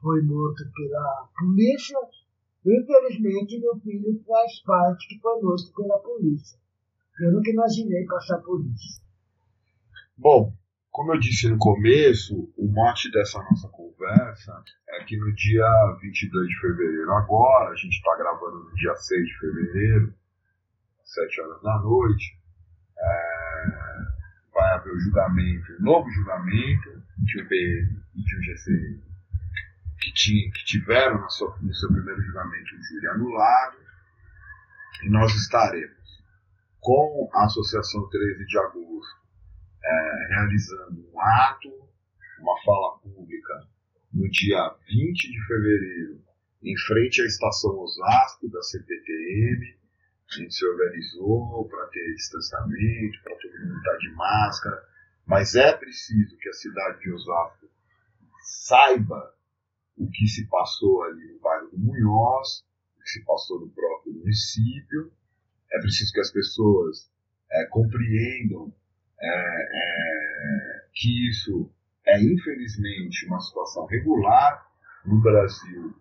foi 0.00 0.22
morto 0.22 0.64
pela 0.74 1.28
polícia, 1.38 1.98
Infelizmente, 2.64 3.58
meu 3.58 3.76
filho 3.80 4.22
faz 4.24 4.60
parte 4.60 5.08
que 5.08 5.18
foi 5.20 5.42
morto 5.42 5.72
pela 5.74 5.98
polícia. 5.98 6.58
Eu 7.20 7.32
nunca 7.32 7.50
imaginei 7.50 8.06
passar 8.06 8.38
por 8.38 8.64
isso. 8.64 9.02
Bom, 10.16 10.52
como 10.92 11.14
eu 11.14 11.18
disse 11.18 11.48
no 11.48 11.56
começo, 11.56 12.52
o 12.56 12.70
mote 12.70 13.10
dessa 13.10 13.42
nossa 13.42 13.66
conversa 13.68 14.62
é 14.90 15.02
que 15.04 15.16
no 15.16 15.34
dia 15.34 15.66
22 16.02 16.48
de 16.48 16.60
fevereiro, 16.60 17.12
agora, 17.12 17.70
a 17.70 17.76
gente 17.76 17.94
está 17.94 18.14
gravando 18.18 18.64
no 18.64 18.74
dia 18.74 18.94
6 18.94 19.26
de 19.26 19.38
fevereiro, 19.38 20.14
às 21.00 21.14
7 21.14 21.40
horas 21.40 21.62
da 21.62 21.78
noite, 21.78 22.38
é, 22.98 23.66
vai 24.52 24.74
haver 24.74 24.92
o 24.92 25.00
julgamento, 25.00 25.72
um 25.80 25.82
novo 25.82 26.10
julgamento 26.10 27.02
de 27.18 27.42
um 27.42 27.48
PM 27.48 28.02
e 28.14 28.22
de 28.22 28.36
um 28.36 28.42
GCM 28.42 29.02
que, 29.98 30.12
que 30.12 30.64
tiveram 30.66 31.26
seu, 31.30 31.56
no 31.62 31.74
seu 31.74 31.88
primeiro 31.90 32.20
julgamento 32.20 32.74
o 32.74 32.82
júri 32.82 33.06
anulado, 33.08 33.76
e 35.04 35.08
nós 35.08 35.34
estaremos 35.34 36.22
com 36.80 37.30
a 37.32 37.46
Associação 37.46 38.08
13 38.10 38.44
de 38.44 38.58
Agosto 38.58 39.21
é, 39.84 40.26
realizando 40.28 41.08
um 41.12 41.20
ato, 41.20 41.68
uma 42.40 42.62
fala 42.64 42.98
pública, 42.98 43.68
no 44.12 44.28
dia 44.30 44.74
20 44.88 45.30
de 45.30 45.46
fevereiro, 45.46 46.22
em 46.62 46.76
frente 46.86 47.22
à 47.22 47.26
estação 47.26 47.78
Osasco 47.78 48.48
da 48.48 48.62
CPTM. 48.62 49.76
A 50.30 50.34
gente 50.34 50.54
se 50.54 50.66
organizou 50.66 51.68
para 51.68 51.86
ter 51.88 52.14
distanciamento, 52.14 53.22
para 53.22 53.36
todo 53.36 53.60
mundo 53.60 53.76
estar 53.76 53.96
de 53.98 54.10
máscara, 54.14 54.88
mas 55.26 55.54
é 55.54 55.72
preciso 55.76 56.36
que 56.38 56.48
a 56.48 56.52
cidade 56.52 57.00
de 57.00 57.12
Osasco 57.12 57.66
saiba 58.66 59.34
o 59.96 60.08
que 60.10 60.26
se 60.26 60.46
passou 60.48 61.02
ali 61.04 61.32
no 61.32 61.40
bairro 61.40 61.70
do 61.70 61.78
Munhoz, 61.78 62.64
o 62.96 63.02
que 63.02 63.10
se 63.10 63.24
passou 63.24 63.60
no 63.60 63.70
próprio 63.70 64.14
município. 64.14 65.12
É 65.70 65.78
preciso 65.80 66.12
que 66.12 66.20
as 66.20 66.30
pessoas 66.30 67.10
é, 67.50 67.66
compreendam 67.66 68.74
é, 69.22 70.86
que 70.92 71.30
isso 71.30 71.70
é, 72.06 72.20
infelizmente, 72.20 73.26
uma 73.26 73.40
situação 73.40 73.86
regular 73.86 74.66
no 75.04 75.20
Brasil, 75.20 75.94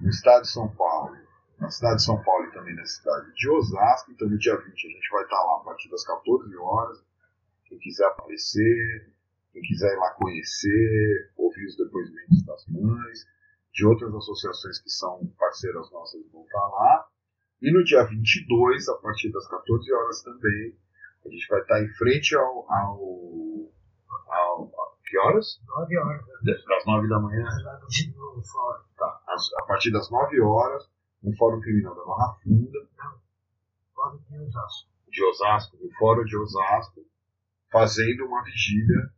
no 0.00 0.08
estado 0.08 0.42
de 0.42 0.50
São 0.50 0.68
Paulo, 0.74 1.16
na 1.58 1.70
cidade 1.70 1.96
de 1.96 2.04
São 2.04 2.22
Paulo 2.22 2.46
e 2.46 2.52
também 2.52 2.74
na 2.74 2.84
cidade 2.84 3.32
de 3.34 3.48
Osasco. 3.50 4.12
Então, 4.12 4.28
no 4.28 4.38
dia 4.38 4.56
20, 4.56 4.66
a 4.66 4.90
gente 4.90 5.10
vai 5.10 5.24
estar 5.24 5.36
lá 5.36 5.56
a 5.56 5.64
partir 5.64 5.88
das 5.90 6.04
14 6.04 6.56
horas. 6.56 7.04
Quem 7.66 7.78
quiser 7.78 8.06
aparecer, 8.06 9.12
quem 9.52 9.62
quiser 9.62 9.92
ir 9.92 9.98
lá 9.98 10.10
conhecer, 10.14 11.32
ouvir 11.36 11.66
os 11.66 11.76
depoimentos 11.76 12.44
das 12.44 12.66
mães, 12.68 13.26
de 13.72 13.86
outras 13.86 14.14
associações 14.14 14.80
que 14.80 14.90
são 14.90 15.26
parceiras 15.38 15.90
nossas 15.90 16.20
vão 16.32 16.42
estar 16.44 16.66
lá. 16.66 17.08
E 17.60 17.72
no 17.72 17.82
dia 17.84 18.04
22, 18.04 18.88
a 18.88 18.94
partir 18.96 19.30
das 19.30 19.48
14 19.48 19.92
horas 19.92 20.22
também, 20.22 20.76
a 21.28 21.30
gente 21.30 21.48
vai 21.48 21.60
estar 21.60 21.82
em 21.82 21.88
frente 21.94 22.36
ao, 22.36 22.70
ao, 22.70 23.70
ao 24.28 24.98
Que 25.04 25.18
horas? 25.18 25.60
9 25.66 25.98
horas. 25.98 26.24
Das 26.68 26.86
9 26.86 27.08
da 27.08 27.20
manhã? 27.20 27.44
Tá. 28.96 29.20
A 29.58 29.66
partir 29.66 29.90
das 29.92 30.10
9 30.10 30.40
horas, 30.40 30.88
no 31.22 31.36
Fórum 31.36 31.60
Criminal 31.60 31.94
da 31.94 32.04
Barra 32.04 32.34
Funda, 32.42 32.78
Fórum 33.94 34.18
de 34.18 34.38
Osasco. 34.38 34.88
de 35.08 35.24
Osasco, 35.24 35.76
no 35.80 35.90
Fórum 35.98 36.24
de 36.24 36.36
Osasco, 36.36 37.00
fazendo 37.70 38.26
uma 38.26 38.42
vigília 38.44 39.10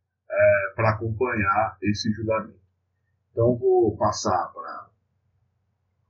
para 0.75 0.91
acompanhar 0.91 1.77
esse 1.83 2.11
julgamento. 2.13 2.61
Então 3.33 3.57
vou 3.57 3.97
passar 3.97 4.53
para 4.53 4.91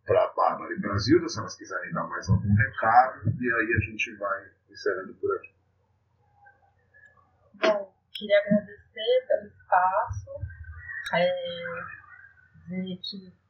para 0.07 0.24
a 0.24 0.32
Bárbara 0.34 0.74
e 0.74 0.80
Brasil, 0.80 1.28
se 1.28 1.38
elas 1.38 1.55
quiserem 1.55 1.92
dar 1.92 2.03
mais 2.09 2.28
algum 2.28 2.53
recado, 2.53 3.32
e 3.40 3.53
aí 3.53 3.74
a 3.74 3.78
gente 3.78 4.16
vai 4.16 4.51
encerrando 4.68 5.14
por 5.14 5.36
aqui. 5.36 5.55
Bom, 7.61 7.92
queria 8.12 8.38
agradecer 8.38 9.26
pelo 9.28 9.46
espaço, 9.46 10.30
é, 11.14 11.32
dizer 12.68 12.98
que 13.02 13.40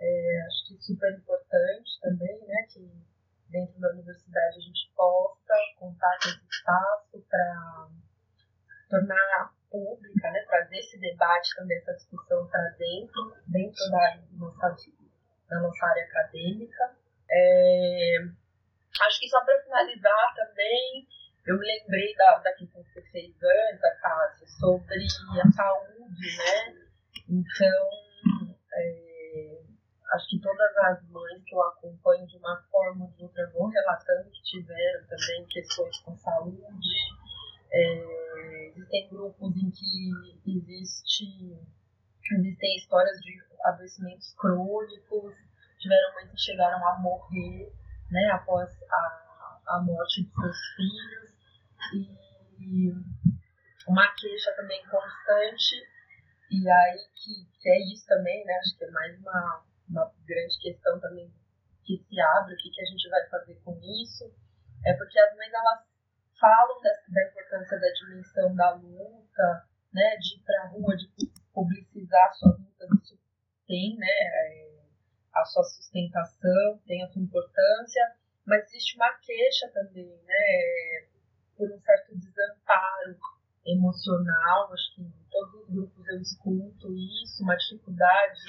é, 0.00 0.42
acho 0.46 0.68
que 0.68 0.74
é 0.74 0.80
super 0.80 1.12
importante 1.12 2.00
também, 2.00 2.46
né, 2.46 2.66
que 2.72 2.90
dentro 3.50 3.80
da 3.80 3.90
universidade 3.90 4.58
a 4.58 4.60
gente 4.60 4.92
possa 4.94 5.54
contar 5.78 6.18
com 6.22 6.28
esse 6.28 6.46
espaço 6.50 7.26
para 7.28 7.88
tornar 8.88 9.54
pública, 9.70 10.30
né, 10.30 10.40
trazer 10.48 10.78
esse 10.78 10.98
debate 10.98 11.54
também, 11.56 11.78
essa 11.78 11.94
discussão 11.94 12.46
para 12.46 12.68
dentro, 12.78 13.36
dentro 13.46 13.90
da 13.90 14.18
nossa, 14.32 14.76
da 15.48 15.60
nossa 15.60 15.86
área 15.86 16.04
acadêmica. 16.04 16.96
É, 17.30 18.16
acho 19.02 19.20
que 19.20 19.28
só 19.28 19.44
para 19.44 19.62
finalizar 19.62 20.34
também, 20.34 21.06
eu 21.46 21.58
me 21.58 21.66
lembrei 21.66 22.14
da, 22.14 22.38
da 22.38 22.52
questão 22.52 22.77
fez 23.10 23.34
antes, 23.42 24.00
Cássio, 24.00 24.46
sobre 24.58 24.96
a 25.40 25.52
saúde, 25.52 26.36
né? 26.36 26.88
Então, 27.28 27.88
é, 28.72 29.60
acho 30.14 30.28
que 30.30 30.40
todas 30.40 30.76
as 30.78 31.08
mães 31.10 31.42
que 31.44 31.54
eu 31.54 31.62
acompanho 31.62 32.26
de 32.26 32.36
uma 32.38 32.56
forma 32.70 33.04
ou 33.04 33.12
de 33.12 33.22
outra 33.22 33.50
vão 33.52 33.68
relatando 33.68 34.30
que 34.30 34.42
tiveram 34.42 35.06
também 35.06 35.46
questões 35.46 35.98
com 36.00 36.16
saúde. 36.16 36.88
É, 37.70 38.68
existem 38.68 39.08
grupos 39.10 39.54
em 39.56 39.70
que 39.70 40.50
existe, 40.50 41.58
existem 42.32 42.76
histórias 42.76 43.20
de 43.20 43.38
adoecimentos 43.64 44.34
crônicos, 44.34 45.34
tiveram 45.78 46.14
mães 46.14 46.30
que 46.30 46.38
chegaram 46.38 46.86
a 46.88 46.98
morrer 46.98 47.70
né, 48.10 48.30
após 48.32 48.70
a, 48.90 49.60
a 49.68 49.80
morte 49.82 50.24
de 50.24 50.30
seus 50.30 50.56
filhos. 50.76 51.38
E 51.94 52.27
uma 53.88 54.14
queixa 54.14 54.52
também 54.54 54.82
constante, 54.86 55.86
e 56.50 56.68
aí 56.68 56.98
que, 57.14 57.60
que 57.60 57.68
é 57.68 57.78
isso 57.92 58.06
também, 58.06 58.44
né? 58.44 58.54
Acho 58.54 58.76
que 58.76 58.84
é 58.84 58.90
mais 58.90 59.18
uma, 59.18 59.64
uma 59.88 60.12
grande 60.26 60.58
questão 60.60 60.98
também 61.00 61.32
que 61.84 61.96
se 61.96 62.20
abre, 62.20 62.54
o 62.54 62.56
que, 62.56 62.70
que 62.70 62.82
a 62.82 62.84
gente 62.84 63.08
vai 63.08 63.26
fazer 63.28 63.54
com 63.64 63.78
isso, 64.02 64.30
é 64.84 64.92
porque 64.94 65.18
as 65.18 65.36
mães 65.36 65.52
elas 65.52 65.88
falam 66.38 66.80
da, 66.82 66.90
da 67.08 67.28
importância 67.28 67.80
da 67.80 67.88
dimensão 67.88 68.54
da 68.54 68.74
luta, 68.74 69.66
né, 69.92 70.16
de 70.16 70.36
ir 70.36 70.42
para 70.44 70.62
a 70.64 70.66
rua, 70.68 70.96
de 70.96 71.08
publicizar 71.52 72.34
suas 72.34 72.58
lutas, 72.58 72.88
isso 73.02 73.18
tem 73.66 73.96
né, 73.96 74.06
é, 74.06 74.80
a 75.34 75.44
sua 75.44 75.64
sustentação, 75.64 76.78
tem 76.86 77.02
a 77.02 77.08
sua 77.08 77.22
importância, 77.22 78.16
mas 78.46 78.64
existe 78.66 78.96
uma 78.96 79.12
queixa 79.14 79.68
também, 79.72 80.06
né, 80.24 81.08
por 81.58 81.68
um 81.68 81.80
certo 81.80 82.14
desamparo 82.16 83.18
emocional, 83.66 84.72
acho 84.72 84.94
que 84.94 85.02
em 85.02 85.26
todos 85.28 85.54
os 85.54 85.68
grupos 85.68 86.08
eu 86.08 86.20
escuto 86.22 86.94
isso, 86.94 87.42
uma 87.42 87.56
dificuldade 87.56 88.40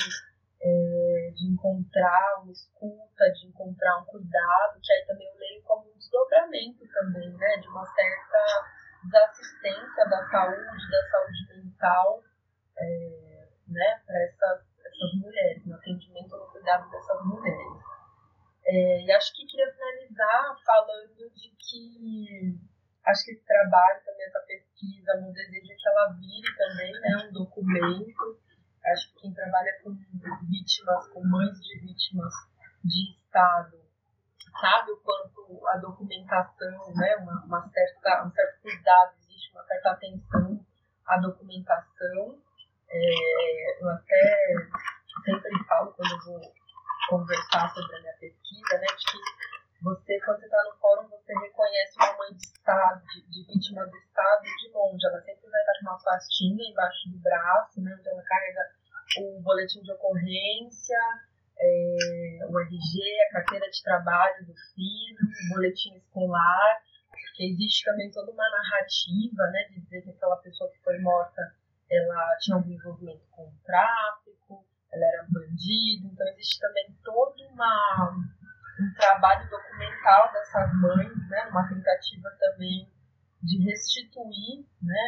é, 0.62 1.32
de 1.36 1.52
encontrar 1.52 2.42
uma 2.44 2.52
escuta, 2.52 3.32
de 3.34 3.48
encontrar 3.48 3.98
um 3.98 4.06
cuidado, 4.06 4.80
que 4.82 4.94
aí 4.94 5.06
também 5.08 5.28
eu 5.28 5.40
leio 5.40 5.64
como 5.64 5.90
um 5.90 5.98
desdobramento 5.98 6.88
também, 6.88 7.34
né, 7.34 7.58
de 7.58 7.68
uma 7.68 7.86
certa 7.86 8.70
desassistência 9.04 10.06
da 10.06 10.30
saúde, 10.30 10.92
da 10.92 11.10
saúde 11.10 11.58
mental, 11.58 12.24
é, 12.78 13.50
né, 13.68 14.02
para 14.06 14.24
essas, 14.24 14.62
essas 14.86 15.14
mulheres, 15.20 15.66
no 15.66 15.76
atendimento 15.76 16.38
no 16.38 16.52
cuidado 16.52 16.90
dessas 16.92 17.26
mulheres. 17.26 17.90
É, 18.66 19.02
e 19.06 19.12
acho 19.12 19.34
que 19.34 19.48
queria 19.48 19.72
finalizar 19.72 20.56
falando 20.64 21.30
de 21.34 21.50
que 21.58 22.69
acho 23.10 23.26
que 23.26 23.32
esse 23.32 23.46
trabalho, 23.46 24.02
também 24.06 24.26
essa 24.26 24.40
pesquisa, 24.42 25.18
meu 25.22 25.34
desejo 25.34 25.72
é 25.72 25.76
que 25.76 25.90
ela 25.90 26.14
vire 26.14 26.56
também 26.58 26.92
né, 26.94 27.28
um 27.28 27.34
documento. 27.34 28.40
Acho 28.86 29.14
que 29.14 29.22
quem 29.22 29.34
trabalha 29.34 29.72
com 29.84 29.94
vítimas, 30.48 31.08
com 31.10 31.24
mães 31.24 31.60
de 31.62 31.80
vítimas 31.80 32.34
de 32.84 33.12
Estado, 33.12 33.78
sabe 34.60 34.92
o 34.92 34.98
quanto 34.98 35.68
a 35.68 35.78
documentação, 35.78 36.94
né, 36.96 37.16
uma, 37.18 37.44
uma 37.46 37.70
certa, 37.70 38.26
um 38.26 38.32
certo 38.32 38.62
cuidado, 38.62 39.14
existe 39.20 39.52
uma 39.54 39.64
certa 39.64 39.92
atenção 39.92 40.66
à 41.06 41.18
documentação. 41.18 42.40
É, 42.92 43.84
eu 43.84 43.90
até 43.90 44.56
sempre 45.24 45.64
falo 45.68 45.94
quando 45.94 46.12
eu 46.12 46.26
vou 46.26 46.54
conversar 47.10 47.70
sobre 47.70 47.98
a 47.98 48.02
minha 48.02 48.14
pesquisa, 48.14 48.78
né, 48.78 48.88
de 48.88 49.06
que 49.06 49.59
você, 49.82 50.20
quando 50.26 50.40
você 50.40 50.46
está 50.46 50.64
no 50.66 50.78
fórum, 50.80 51.08
você 51.08 51.34
reconhece 51.34 51.96
uma 51.98 52.18
mãe 52.18 52.34
de 52.36 52.46
Estado, 52.46 53.02
de, 53.06 53.22
de, 53.30 53.48
vítima 53.48 53.86
do 53.86 53.98
Estado, 53.98 54.44
de 54.44 54.72
longe. 54.74 55.08
Ela 55.08 55.22
sempre 55.22 55.50
vai 55.50 55.62
estar 55.62 55.74
com 55.80 55.86
uma 55.86 56.04
pastinha 56.04 56.70
embaixo 56.70 57.10
do 57.10 57.18
braço, 57.20 57.82
né? 57.82 57.98
Então 58.00 58.14
ela 58.14 58.24
carrega 58.24 58.62
o 59.20 59.42
boletim 59.42 59.82
de 59.82 59.92
ocorrência, 59.92 60.98
é, 61.58 62.40
o 62.48 62.60
RG, 62.60 63.22
a 63.30 63.32
carteira 63.34 63.70
de 63.70 63.84
trabalho 63.84 64.46
do 64.46 64.54
filho, 64.76 65.20
o 65.46 65.56
boletim 65.56 65.96
escolar, 65.96 66.82
porque 67.10 67.44
existe 67.46 67.86
também 67.86 68.12
toda 68.12 68.32
uma 68.32 68.50
narrativa, 68.50 69.44
né? 69.52 69.64
De 69.70 69.82
dizer 69.82 70.02
que 70.02 70.12
aquela 70.12 70.38
pessoa 70.38 70.70
que 70.72 70.80
foi 70.84 71.00
morta, 71.00 71.42
ela 71.90 72.38
tinha 72.40 72.58
algum 72.58 72.72
envolvimento 72.72 73.26
com 73.32 73.44
o 73.44 73.54
tráfico, 73.66 74.66
ela 74.92 75.06
era 75.06 75.24
um 75.24 75.32
bandido. 75.32 76.08
Então 76.12 76.28
existe 76.28 76.60
também 76.60 76.94
toda 77.04 77.48
uma 77.48 78.30
um 78.80 78.94
trabalho 78.94 79.50
documental 79.50 80.32
dessas 80.32 80.74
mães, 80.76 81.30
né, 81.30 81.48
uma 81.52 81.68
tentativa 81.68 82.30
também 82.40 82.90
de 83.42 83.64
restituir 83.64 84.66
né, 84.82 85.02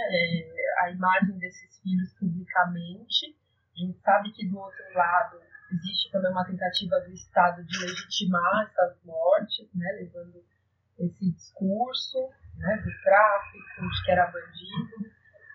a 0.79 0.91
imagem 0.91 1.37
desses 1.37 1.79
filhos 1.81 2.13
publicamente. 2.19 3.37
A 3.75 3.79
gente 3.79 3.99
sabe 3.99 4.31
que 4.31 4.47
do 4.47 4.57
outro 4.59 4.93
lado 4.93 5.39
existe 5.71 6.11
também 6.11 6.31
uma 6.31 6.45
tentativa 6.45 6.99
do 6.99 7.11
Estado 7.11 7.63
de 7.63 7.79
legitimar 7.79 8.67
essas 8.69 9.03
mortes, 9.03 9.67
né, 9.73 9.91
levando 9.93 10.43
esse 10.99 11.31
discurso 11.31 12.29
né, 12.57 12.77
do 12.77 13.03
tráfico, 13.03 13.89
de 13.89 14.03
que 14.03 14.11
era 14.11 14.27
bandido. 14.27 15.11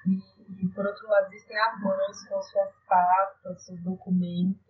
E, 0.06 0.64
e, 0.64 0.68
por 0.68 0.86
outro 0.86 1.06
lado, 1.08 1.26
existem 1.32 1.58
as 1.58 1.80
mães 1.80 2.28
com 2.28 2.38
as 2.38 2.50
suas 2.50 2.74
pastas, 2.86 3.64
seus 3.64 3.82
documentos, 3.82 4.65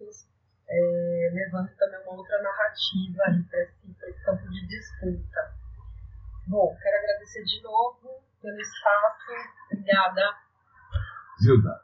é, 0.69 1.31
levando 1.33 1.69
também 1.77 2.01
uma 2.03 2.17
outra 2.17 2.43
narrativa 2.43 3.23
para 3.49 3.63
esse, 3.63 4.11
esse 4.11 4.25
campo 4.25 4.49
de 4.49 4.67
disputa. 4.67 5.55
Bom, 6.49 6.77
quero 6.81 6.97
agradecer 6.99 7.45
de 7.45 7.63
novo 7.63 8.23
pelo 8.41 8.61
espaço. 8.61 9.33
Obrigada. 9.73 10.23
Zilda. 11.43 11.81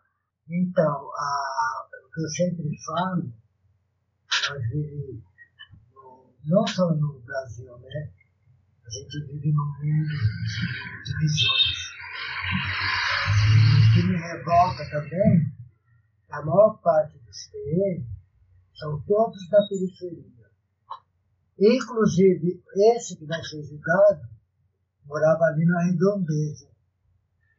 Então, 0.48 1.10
a, 1.14 1.88
o 2.04 2.10
que 2.10 2.20
eu 2.20 2.28
sempre 2.28 2.70
falo, 2.84 3.32
nós 4.50 4.68
vivemos, 4.68 5.22
no, 5.94 6.34
não 6.46 6.66
só 6.66 6.90
no 6.90 7.20
Brasil, 7.20 7.78
né? 7.78 8.10
A 8.84 8.90
gente 8.90 9.26
vive 9.26 9.52
num 9.52 9.64
mundo 9.64 10.08
de 10.08 11.12
divisões. 11.12 11.92
E 13.48 13.78
o 13.78 13.94
que 13.94 14.02
me 14.08 14.16
revolta 14.16 14.90
também, 14.90 15.46
a 16.30 16.42
maior 16.42 16.80
parte 16.82 17.18
dos 17.20 17.46
PM 17.48 18.21
são 18.82 19.00
todos 19.02 19.48
da 19.48 19.64
periferia. 19.68 20.24
Inclusive, 21.56 22.60
esse 22.96 23.16
que 23.16 23.24
vai 23.24 23.40
ser 23.44 23.62
julgado 23.62 24.22
morava 25.06 25.44
ali 25.44 25.64
na 25.64 25.84
redondeza. 25.84 26.68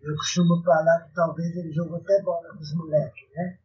Eu 0.01 0.13
costumo 0.15 0.61
falar 0.61 1.03
que 1.03 1.13
talvez 1.13 1.55
ele 1.55 1.71
jogou 1.71 1.95
até 1.95 2.21
bola 2.21 2.49
com 2.49 2.59
os 2.59 2.73
moleques, 2.73 3.29
né? 3.33 3.57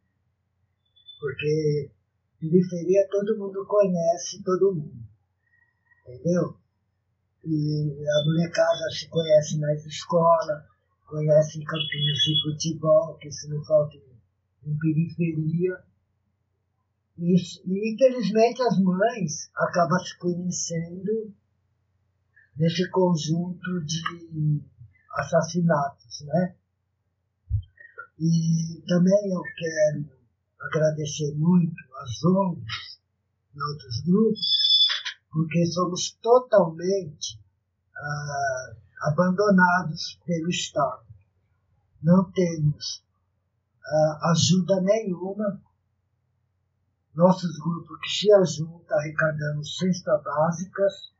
Porque 1.19 1.91
periferia 2.39 3.05
todo 3.11 3.37
mundo 3.37 3.65
conhece 3.65 4.41
todo 4.43 4.73
mundo. 4.73 5.03
Entendeu? 6.07 6.57
E 7.43 8.05
a 8.07 8.25
molecada 8.25 8.89
se 8.91 9.09
conhece 9.09 9.59
nas 9.59 9.85
escolas, 9.85 10.63
conhece 11.05 11.59
em 11.59 11.63
campinhos 11.65 12.19
de 12.19 12.41
futebol, 12.41 13.17
que 13.17 13.29
se 13.29 13.49
não 13.49 13.61
falta 13.65 13.97
em 14.63 14.77
periferia. 14.77 15.88
E, 17.21 17.35
infelizmente 17.93 18.61
as 18.61 18.79
mães 18.79 19.51
acabam 19.55 19.99
se 19.99 20.17
conhecendo 20.17 21.33
nesse 22.55 22.89
conjunto 22.89 23.81
de 23.85 24.63
assassinatos, 25.11 26.21
né? 26.21 26.55
E 28.19 28.83
também 28.87 29.31
eu 29.31 29.41
quero 29.57 30.09
agradecer 30.59 31.33
muito 31.35 31.75
às 32.01 32.23
ONGs 32.23 32.99
e 33.55 33.61
outros 33.61 34.01
grupos, 34.05 34.79
porque 35.31 35.65
somos 35.67 36.11
totalmente 36.21 37.39
ah, 37.97 38.75
abandonados 39.03 40.19
pelo 40.25 40.49
Estado. 40.49 41.05
Não 42.01 42.31
temos 42.31 43.03
ah, 43.85 44.31
ajuda 44.31 44.81
nenhuma. 44.81 45.61
Nossos 47.15 47.57
grupos 47.59 47.99
que 48.01 48.09
se 48.09 48.31
ajuntam 48.31 48.97
arrecadando 48.97 49.65
cestas 49.65 50.23
básicas. 50.23 51.11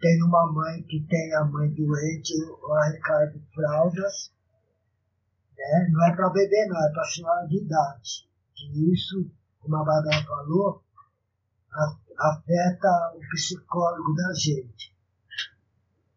Tem 0.00 0.22
uma 0.24 0.52
mãe 0.52 0.82
que 0.82 1.00
tem 1.08 1.34
a 1.34 1.44
mãe 1.44 1.70
doente, 1.70 2.32
eu 2.40 2.74
arrecado 2.74 3.40
fraldas. 3.54 4.32
Né? 5.56 5.88
Não 5.90 6.04
é 6.06 6.16
para 6.16 6.30
bebê, 6.30 6.66
não, 6.66 6.84
é 6.84 6.92
para 6.92 7.04
senhora 7.04 7.46
de 7.46 7.62
idade. 7.62 8.28
Que 8.54 8.92
isso, 8.92 9.30
como 9.60 9.76
a 9.76 9.84
Badal 9.84 10.24
falou, 10.24 10.82
afeta 12.18 13.14
o 13.16 13.20
psicólogo 13.30 14.14
da 14.14 14.32
gente. 14.34 14.92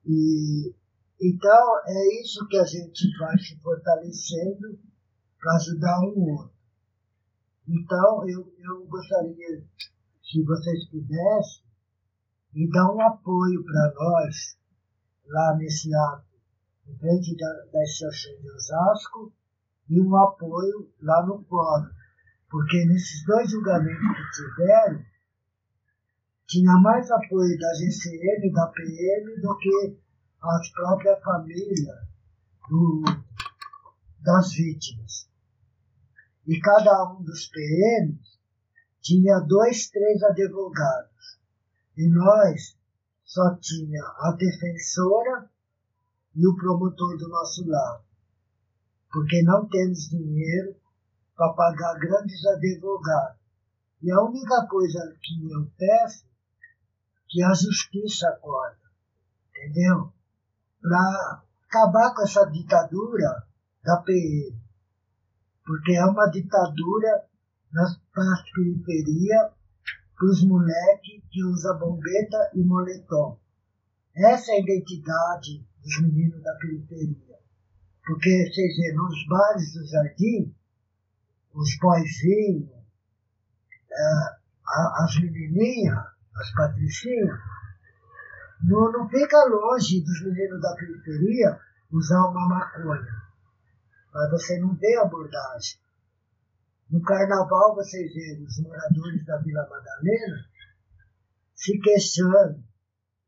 E, 0.06 0.76
então, 1.22 1.80
é 1.86 2.22
isso 2.22 2.48
que 2.48 2.58
a 2.58 2.66
gente 2.66 3.18
vai 3.18 3.38
se 3.38 3.56
fortalecendo 3.60 4.80
para 5.40 5.56
ajudar 5.56 6.00
um 6.02 6.32
outro. 6.32 6.55
Então, 7.68 8.30
eu, 8.30 8.54
eu 8.60 8.86
gostaria, 8.88 9.64
se 10.24 10.44
vocês 10.44 10.90
pudessem, 10.90 11.64
me 12.54 12.70
dar 12.70 12.92
um 12.94 13.02
apoio 13.02 13.64
para 13.64 13.94
nós, 13.96 14.58
lá 15.28 15.56
nesse 15.58 15.94
ato, 15.94 16.26
em 16.88 16.98
frente 16.98 17.36
da, 17.36 17.66
da 17.74 17.84
estação 17.84 18.40
de 18.40 18.52
Osasco, 18.52 19.34
e 19.90 20.00
um 20.00 20.16
apoio 20.16 20.90
lá 21.02 21.26
no 21.26 21.44
fórum. 21.44 21.90
Porque 22.50 22.86
nesses 22.86 23.26
dois 23.26 23.50
julgamentos 23.50 24.00
que 24.00 24.32
tiveram, 24.32 25.04
tinha 26.48 26.74
mais 26.78 27.10
apoio 27.10 27.58
da 27.58 27.74
GCM, 27.74 28.52
da 28.54 28.68
PM, 28.68 29.42
do 29.42 29.58
que 29.58 29.98
as 30.42 30.72
próprias 30.72 31.20
famílias 31.24 32.06
das 34.22 34.52
vítimas. 34.54 35.35
E 36.48 36.60
cada 36.60 37.12
um 37.12 37.24
dos 37.24 37.48
PMs 37.48 38.40
tinha 39.02 39.40
dois, 39.40 39.90
três 39.90 40.22
advogados. 40.24 41.40
E 41.98 42.08
nós 42.08 42.78
só 43.24 43.56
tinha 43.56 44.04
a 44.04 44.36
defensora 44.38 45.50
e 46.36 46.48
o 46.48 46.56
promotor 46.56 47.18
do 47.18 47.30
nosso 47.30 47.68
lado. 47.68 48.04
Porque 49.12 49.42
não 49.44 49.68
temos 49.68 50.10
dinheiro 50.10 50.76
para 51.36 51.54
pagar 51.54 52.00
grandes 52.00 52.46
advogados. 52.46 53.40
E 54.02 54.12
a 54.12 54.22
única 54.22 54.68
coisa 54.68 55.16
que 55.22 55.52
eu 55.52 55.72
peço 55.78 56.26
que 57.28 57.42
a 57.44 57.54
justiça 57.54 58.30
acorda, 58.30 58.78
entendeu? 59.50 60.14
Para 60.82 61.44
acabar 61.68 62.14
com 62.14 62.22
essa 62.22 62.46
ditadura 62.46 63.48
da 63.84 63.98
PM. 63.98 64.65
Porque 65.66 65.94
é 65.94 66.06
uma 66.06 66.28
ditadura 66.28 67.26
nas 67.72 67.98
partes 68.14 68.52
periferia 68.54 69.50
para 70.16 70.28
os 70.28 70.44
moleques 70.44 71.24
que 71.30 71.44
usam 71.44 71.80
bombeta 71.80 72.52
e 72.54 72.64
moletom. 72.64 73.40
Essa 74.16 74.52
é 74.52 74.56
a 74.56 74.60
identidade 74.60 75.68
dos 75.84 76.02
meninos 76.02 76.42
da 76.42 76.54
periferia. 76.56 77.36
Porque, 78.06 78.50
vocês 78.50 78.78
vê, 78.78 78.94
nos 78.94 79.28
bares 79.28 79.74
do 79.74 79.86
jardim, 79.88 80.56
os 81.54 81.78
boizinhos, 81.80 82.70
eh, 83.92 84.36
as 85.04 85.20
menininhas, 85.20 86.06
as 86.36 86.54
patricinhas, 86.54 87.40
não, 88.64 88.92
não 88.92 89.10
fica 89.10 89.46
longe 89.46 90.02
dos 90.02 90.22
meninos 90.24 90.62
da 90.62 90.76
periferia 90.76 91.60
usar 91.92 92.28
uma 92.30 92.48
maconha. 92.48 93.25
Mas 94.16 94.32
você 94.32 94.58
não 94.60 94.74
vê 94.76 94.96
abordagem. 94.96 95.78
No 96.90 97.02
carnaval 97.02 97.76
vocês 97.76 98.14
veem 98.14 98.46
os 98.46 98.58
moradores 98.60 99.26
da 99.26 99.38
Vila 99.40 99.68
Madalena 99.70 100.50
se 101.54 101.78
queixando 101.80 102.64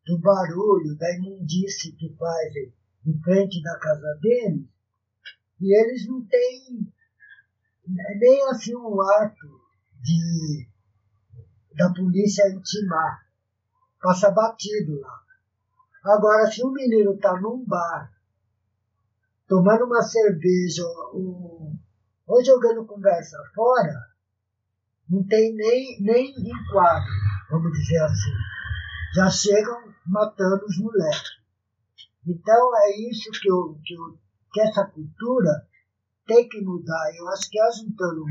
do 0.06 0.18
barulho, 0.20 0.98
da 0.98 1.14
imundície 1.14 1.92
que 1.92 2.16
fazem 2.16 2.74
em 3.06 3.22
frente 3.22 3.62
da 3.62 3.78
casa 3.80 4.18
deles, 4.22 4.66
e 5.60 5.78
eles 5.78 6.08
não 6.08 6.26
têm 6.26 6.94
nem 7.86 8.50
assim 8.50 8.74
um 8.74 9.02
ato 9.02 9.62
de 10.02 10.70
da 11.76 11.92
polícia 11.94 12.50
intimar. 12.50 13.28
Passa 14.02 14.32
batido 14.32 15.02
lá. 15.02 15.22
Agora, 16.06 16.50
se 16.50 16.66
um 16.66 16.72
menino 16.72 17.14
está 17.14 17.34
num 17.42 17.66
bar, 17.66 18.17
tomando 19.48 19.86
uma 19.86 20.02
cerveja 20.02 20.84
ou, 21.14 21.72
ou 22.28 22.46
jogando 22.46 22.86
conversa 22.86 23.38
fora, 23.56 23.94
não 25.10 25.26
tem 25.26 25.56
nem, 25.56 26.02
nem 26.02 26.34
enquadro, 26.38 27.14
vamos 27.50 27.72
dizer 27.72 28.00
assim. 28.04 28.34
Já 29.16 29.30
chegam 29.30 29.94
matando 30.06 30.66
os 30.66 30.78
moleques. 30.78 31.38
Então 32.26 32.72
é 32.78 33.10
isso 33.10 33.32
que, 33.32 33.50
eu, 33.50 33.80
que, 33.86 33.94
eu, 33.94 34.18
que 34.52 34.62
essa 34.62 34.86
cultura 34.86 35.66
tem 36.26 36.48
que 36.50 36.62
mudar. 36.62 37.16
Eu 37.16 37.30
acho 37.30 37.50
que 37.50 37.60
ajuntando 37.60 38.26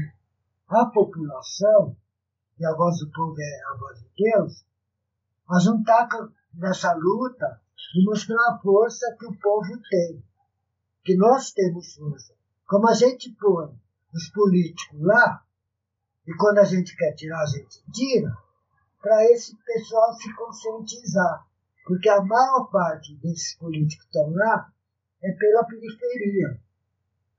a 0.69 0.87
população, 0.87 1.97
e 2.59 2.67
a 2.67 2.75
voz 2.75 2.99
do 2.99 3.11
povo 3.11 3.35
é 3.39 3.73
a 3.73 3.77
voz 3.79 3.99
de 3.99 4.09
Deus, 4.17 4.65
a 5.49 5.59
juntar 5.61 6.09
nessa 6.55 6.93
luta 6.95 7.61
e 7.95 8.05
mostrar 8.05 8.51
a 8.51 8.59
força 8.59 9.17
que 9.19 9.27
o 9.27 9.39
povo 9.39 9.81
tem, 9.89 10.23
que 11.07 11.17
nós 11.17 11.53
temos 11.53 11.95
força. 11.95 12.35
Como 12.67 12.89
a 12.89 12.95
gente 12.95 13.31
põe 13.39 13.73
os 14.13 14.29
políticos 14.31 15.01
lá, 15.01 15.41
e 16.27 16.35
quando 16.35 16.59
a 16.59 16.65
gente 16.65 16.97
quer 16.97 17.15
tirar, 17.15 17.41
a 17.43 17.47
gente 17.47 17.81
tira, 17.93 18.37
para 19.01 19.25
esse 19.31 19.57
pessoal 19.65 20.13
se 20.15 20.35
conscientizar. 20.35 21.47
Porque 21.85 22.09
a 22.09 22.21
maior 22.21 22.69
parte 22.73 23.15
desses 23.19 23.57
políticos 23.57 24.05
que 24.05 24.19
estão 24.19 24.35
lá 24.35 24.73
é 25.23 25.31
pela 25.31 25.65
periferia, 25.65 26.61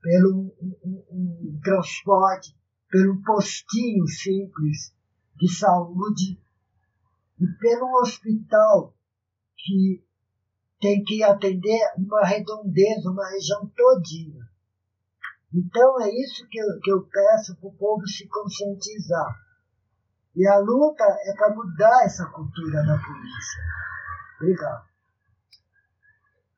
pelo 0.00 0.34
um, 0.34 0.74
um, 0.82 1.04
um 1.10 1.60
transporte, 1.62 2.56
pelo 2.88 3.22
postinho 3.22 4.06
simples 4.06 4.94
de 5.36 5.52
saúde 5.52 6.40
e 7.38 7.46
pelo 7.60 8.00
hospital 8.00 8.94
que 9.58 10.02
tem 10.80 11.02
que 11.04 11.22
atender 11.22 11.80
uma 11.96 12.24
redondeza, 12.24 13.10
uma 13.10 13.28
região 13.30 13.66
todinha. 13.76 14.42
Então 15.52 16.00
é 16.02 16.10
isso 16.10 16.46
que 16.48 16.58
eu, 16.58 16.80
que 16.80 16.92
eu 16.92 17.02
peço 17.02 17.56
para 17.58 17.68
o 17.68 17.76
povo 17.76 18.06
se 18.06 18.28
conscientizar. 18.28 19.34
E 20.36 20.46
a 20.46 20.58
luta 20.58 21.04
é 21.04 21.34
para 21.34 21.54
mudar 21.54 22.04
essa 22.04 22.26
cultura 22.26 22.82
da 22.84 22.96
polícia. 22.98 23.62
Obrigado. 24.40 24.88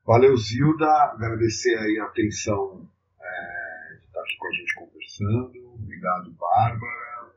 Valeu, 0.05 0.35
Zilda. 0.35 0.85
Agradecer 1.13 1.75
aí 1.77 1.99
a 1.99 2.05
atenção 2.05 2.87
é, 3.19 3.97
de 3.97 4.05
estar 4.05 4.19
aqui 4.19 4.37
com 4.37 4.47
a 4.47 4.51
gente 4.51 4.75
conversando. 4.75 5.73
Obrigado, 5.75 6.31
Bárbara. 6.33 7.31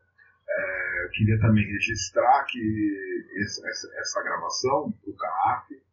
É, 0.49 1.09
queria 1.13 1.39
também 1.41 1.65
registrar 1.65 2.45
que 2.45 3.25
essa, 3.43 3.91
essa, 3.99 4.23
gravação 4.23 4.93
para 4.93 5.11
o 5.11 5.17
CAAF, 5.17 5.84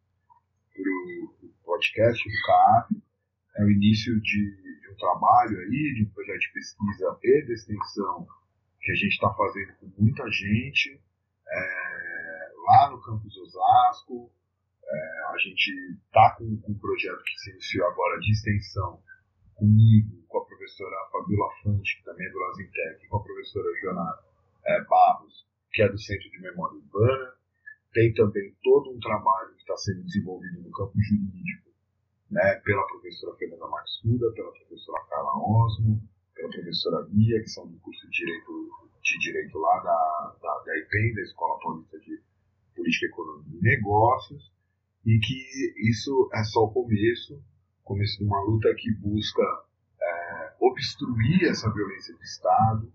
para 0.72 1.48
o 1.48 1.52
podcast 1.64 2.28
do 2.28 2.46
CAAF, 2.46 3.02
é 3.56 3.64
o 3.64 3.70
início 3.70 4.20
de, 4.20 4.80
de, 4.80 4.90
um 4.90 4.96
trabalho 4.96 5.58
aí, 5.58 5.94
de 5.94 6.04
um 6.04 6.10
projeto 6.10 6.40
de 6.40 6.52
pesquisa 6.52 7.18
e 7.22 7.44
de 7.44 7.52
extensão 7.52 8.26
que 8.80 8.90
a 8.90 8.94
gente 8.94 9.12
está 9.12 9.32
fazendo 9.34 9.74
com 9.74 9.92
muita 9.98 10.28
gente, 10.30 11.00
é, 11.48 12.52
lá 12.66 12.90
no 12.90 13.00
campus 13.02 13.36
Osasco. 13.36 14.32
É, 14.84 15.24
a 15.32 15.38
gente 15.38 15.98
está 16.06 16.34
com, 16.36 16.56
com 16.60 16.72
um 16.72 16.78
projeto 16.78 17.22
que 17.22 17.38
se 17.38 17.50
iniciou 17.50 17.86
agora 17.88 18.18
de 18.20 18.32
extensão 18.32 19.02
comigo, 19.54 20.24
com 20.28 20.38
a 20.38 20.44
professora 20.44 20.96
Fabiola 21.12 21.52
Fante, 21.62 21.98
que 21.98 22.04
também 22.04 22.26
é 22.26 22.30
do 22.30 22.38
Lazintec, 22.38 23.06
com 23.08 23.16
a 23.16 23.22
professora 23.22 23.68
Jonathan 23.80 24.22
é, 24.66 24.84
Barros, 24.84 25.46
que 25.72 25.82
é 25.82 25.88
do 25.88 25.98
Centro 25.98 26.30
de 26.30 26.40
Memória 26.40 26.76
Urbana. 26.76 27.34
Tem 27.92 28.12
também 28.14 28.54
todo 28.62 28.90
um 28.90 28.98
trabalho 28.98 29.54
que 29.54 29.60
está 29.60 29.76
sendo 29.76 30.02
desenvolvido 30.04 30.62
no 30.62 30.70
campo 30.70 30.92
jurídico, 30.98 31.70
né, 32.30 32.54
pela 32.64 32.86
professora 32.86 33.36
Fernanda 33.36 33.66
Matsuda, 33.66 34.32
pela 34.32 34.50
professora 34.50 35.04
Carla 35.10 35.32
Osmo, 35.36 36.02
pela 36.34 36.48
professora 36.48 37.06
Mia, 37.10 37.40
que 37.40 37.48
são 37.48 37.66
do 37.66 37.78
curso 37.80 38.08
de 38.08 38.24
Direito, 38.24 38.70
de 39.02 39.18
direito 39.18 39.58
lá 39.58 39.78
da, 39.80 40.36
da, 40.40 40.62
da 40.64 40.78
IPEM, 40.78 41.14
da 41.14 41.22
Escola 41.22 41.58
Paulista 41.60 41.98
de 41.98 42.18
Política, 42.74 43.06
Economia 43.06 43.58
e 43.58 43.62
Negócios, 43.62 44.50
e 45.04 45.18
que 45.18 45.90
isso 45.90 46.30
é 46.32 46.42
só 46.44 46.64
o 46.64 46.72
começo, 46.72 47.42
começo 47.84 48.18
de 48.18 48.24
uma 48.24 48.40
luta 48.44 48.72
que 48.76 48.90
busca 48.94 49.42
é, 50.00 50.54
obstruir 50.60 51.44
essa 51.44 51.70
violência 51.70 52.14
de 52.16 52.22
Estado, 52.22 52.92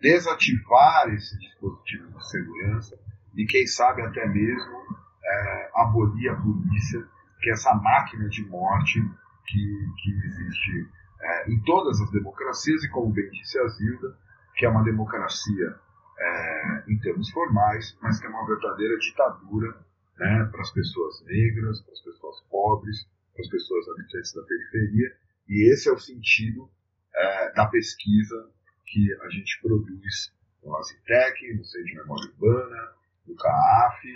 desativar 0.00 1.12
esse 1.12 1.38
dispositivo 1.38 2.16
de 2.16 2.30
segurança 2.30 2.98
e, 3.34 3.46
quem 3.46 3.66
sabe, 3.66 4.02
até 4.02 4.26
mesmo 4.26 4.76
é, 5.24 5.70
abolir 5.76 6.30
a 6.30 6.36
polícia, 6.36 7.06
que 7.40 7.50
é 7.50 7.52
essa 7.52 7.74
máquina 7.74 8.28
de 8.28 8.44
morte 8.46 9.00
que, 9.46 9.88
que 10.02 10.10
existe 10.10 10.88
é, 11.20 11.50
em 11.50 11.60
todas 11.62 12.00
as 12.00 12.10
democracias, 12.10 12.82
e 12.82 12.90
como 12.90 13.12
bem 13.12 13.28
disse 13.30 13.58
a 13.58 13.68
Zilda, 13.68 14.16
que 14.56 14.66
é 14.66 14.68
uma 14.68 14.82
democracia 14.82 15.74
é, 16.18 16.84
em 16.88 16.98
termos 16.98 17.30
formais, 17.30 17.96
mas 18.02 18.18
que 18.18 18.26
é 18.26 18.30
uma 18.30 18.46
verdadeira 18.46 18.98
ditadura 18.98 19.74
né, 20.18 20.48
para 20.50 20.60
as 20.60 20.70
pessoas 20.70 21.24
negras, 21.24 21.80
para 21.82 21.92
as 21.92 22.00
pessoas 22.00 22.40
pobres, 22.50 23.08
para 23.32 23.42
as 23.42 23.48
pessoas 23.48 23.88
habitantes 23.88 24.34
da 24.34 24.42
periferia, 24.42 25.16
e 25.48 25.72
esse 25.72 25.88
é 25.88 25.92
o 25.92 25.98
sentido 25.98 26.70
é, 27.14 27.52
da 27.52 27.66
pesquisa 27.66 28.50
que 28.86 29.12
a 29.22 29.28
gente 29.30 29.60
produz 29.62 30.32
no 30.62 30.76
Azitec, 30.76 31.54
no 31.54 31.64
Centro 31.64 31.86
de 31.86 31.96
Memória 31.96 32.30
Urbana, 32.30 32.92
no 33.26 33.34
CAAF 33.36 34.06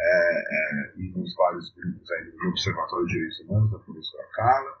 é, 0.00 0.38
é, 0.38 0.92
e 0.96 1.10
nos 1.10 1.34
vários 1.34 1.74
grupos 1.74 2.10
aí 2.12 2.30
do 2.30 2.48
Observatório 2.48 3.06
de 3.06 3.12
Direitos 3.12 3.40
Humanos 3.40 3.70
da 3.70 3.78
professora 3.78 4.28
Carla, 4.32 4.78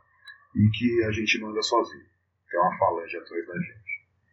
e 0.54 0.70
que 0.70 1.04
a 1.04 1.12
gente 1.12 1.40
manda 1.40 1.62
sozinho. 1.62 2.06
Tem 2.50 2.60
uma 2.60 2.78
falange 2.78 3.16
atrás 3.16 3.46
da 3.46 3.54
gente. 3.54 3.87